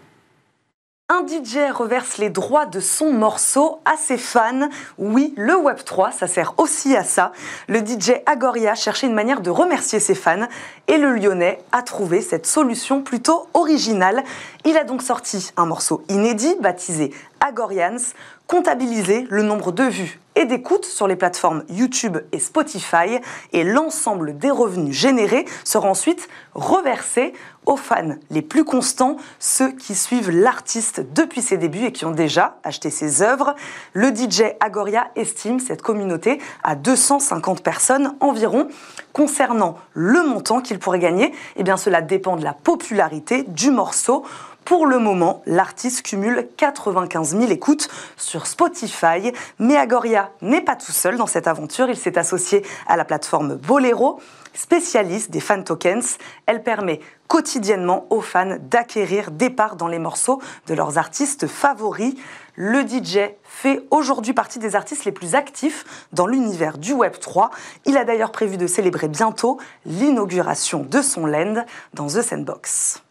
[1.12, 4.70] Un DJ reverse les droits de son morceau à ses fans.
[5.00, 7.32] Oui, le Web3, ça sert aussi à ça.
[7.68, 10.48] Le DJ Agoria cherchait une manière de remercier ses fans
[10.88, 14.24] et le Lyonnais a trouvé cette solution plutôt originale.
[14.66, 18.14] Il a donc sorti un morceau inédit baptisé Agorians,
[18.48, 23.20] comptabiliser le nombre de vues et d'écoutes sur les plateformes YouTube et Spotify
[23.52, 27.34] et l'ensemble des revenus générés sera ensuite reversé
[27.66, 32.12] aux fans les plus constants, ceux qui suivent l'artiste depuis ses débuts et qui ont
[32.12, 33.54] déjà acheté ses œuvres.
[33.94, 38.70] Le DJ Agoria estime cette communauté à 250 personnes environ.
[39.14, 44.24] Concernant le montant qu'il pourrait gagner, eh cela dépend de la popularité du morceau.
[44.66, 50.92] Pour le moment, l'artiste cumule 95 000 écoutes sur Spotify, mais Agoria n'est pas tout
[50.92, 51.90] seul dans cette aventure.
[51.90, 54.20] Il s'est associé à la plateforme Bolero,
[54.54, 56.18] spécialiste des fan tokens.
[56.46, 62.16] Elle permet quotidiennement aux fans d'acquérir des parts dans les morceaux de leurs artistes favoris.
[62.56, 67.52] Le DJ fait aujourd'hui partie des artistes les plus actifs dans l'univers du Web 3.
[67.86, 73.02] Il a d'ailleurs prévu de célébrer bientôt l'inauguration de son land dans The Sandbox.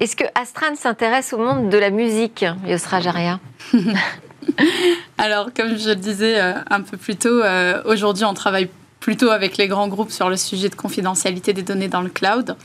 [0.00, 3.38] Est-ce que Astran s'intéresse au monde de la musique, Yosra Jaria?
[5.18, 8.68] Alors, comme je le disais euh, un peu plus tôt, euh, aujourd'hui, on travaille
[8.98, 12.56] plutôt avec les grands groupes sur le sujet de confidentialité des données dans le cloud.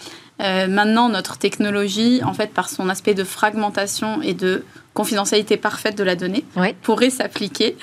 [0.42, 4.66] Euh, maintenant, notre technologie, en fait, par son aspect de fragmentation et de
[4.96, 6.46] confidentialité parfaite de la donnée,
[6.82, 7.78] pourrait s'appliquer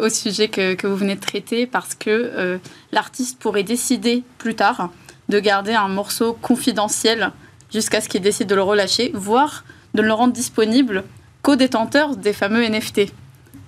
[0.00, 2.60] au sujet que, que, vous venez de traiter parce que
[2.92, 4.90] l'artiste pourrait décider plus tard
[5.28, 7.32] de garder un morceau confidentiel
[7.72, 9.64] jusqu'à ce qu'il décide de le relâcher, voire
[9.94, 11.04] de ne le rendre disponible
[11.42, 13.12] qu'aux détenteurs des fameux NFT.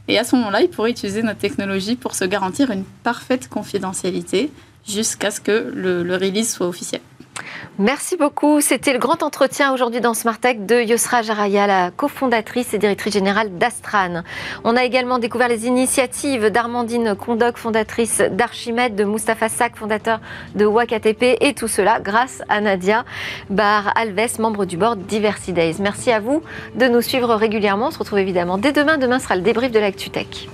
[0.09, 4.51] Et à ce moment-là, il pourrait utiliser notre technologie pour se garantir une parfaite confidentialité
[4.87, 7.01] jusqu'à ce que le, le release soit officiel.
[7.79, 8.61] Merci beaucoup.
[8.61, 13.15] C'était le grand entretien aujourd'hui dans Smart Tech de Yosra Jaraya, la cofondatrice et directrice
[13.15, 14.23] générale d'Astran.
[14.63, 20.21] On a également découvert les initiatives d'Armandine Condoc, fondatrice d'Archimède, de Mustapha Sak, fondateur
[20.55, 23.05] de WAKATP, et tout cela grâce à Nadia
[23.51, 25.77] Bar Alves, membre du board Diversity Days.
[25.81, 26.43] Merci à vous
[26.77, 27.89] de nous suivre régulièrement.
[27.89, 28.99] On se retrouve évidemment dès demain.
[28.99, 30.49] Demain sera le débrief de l'ActuTech.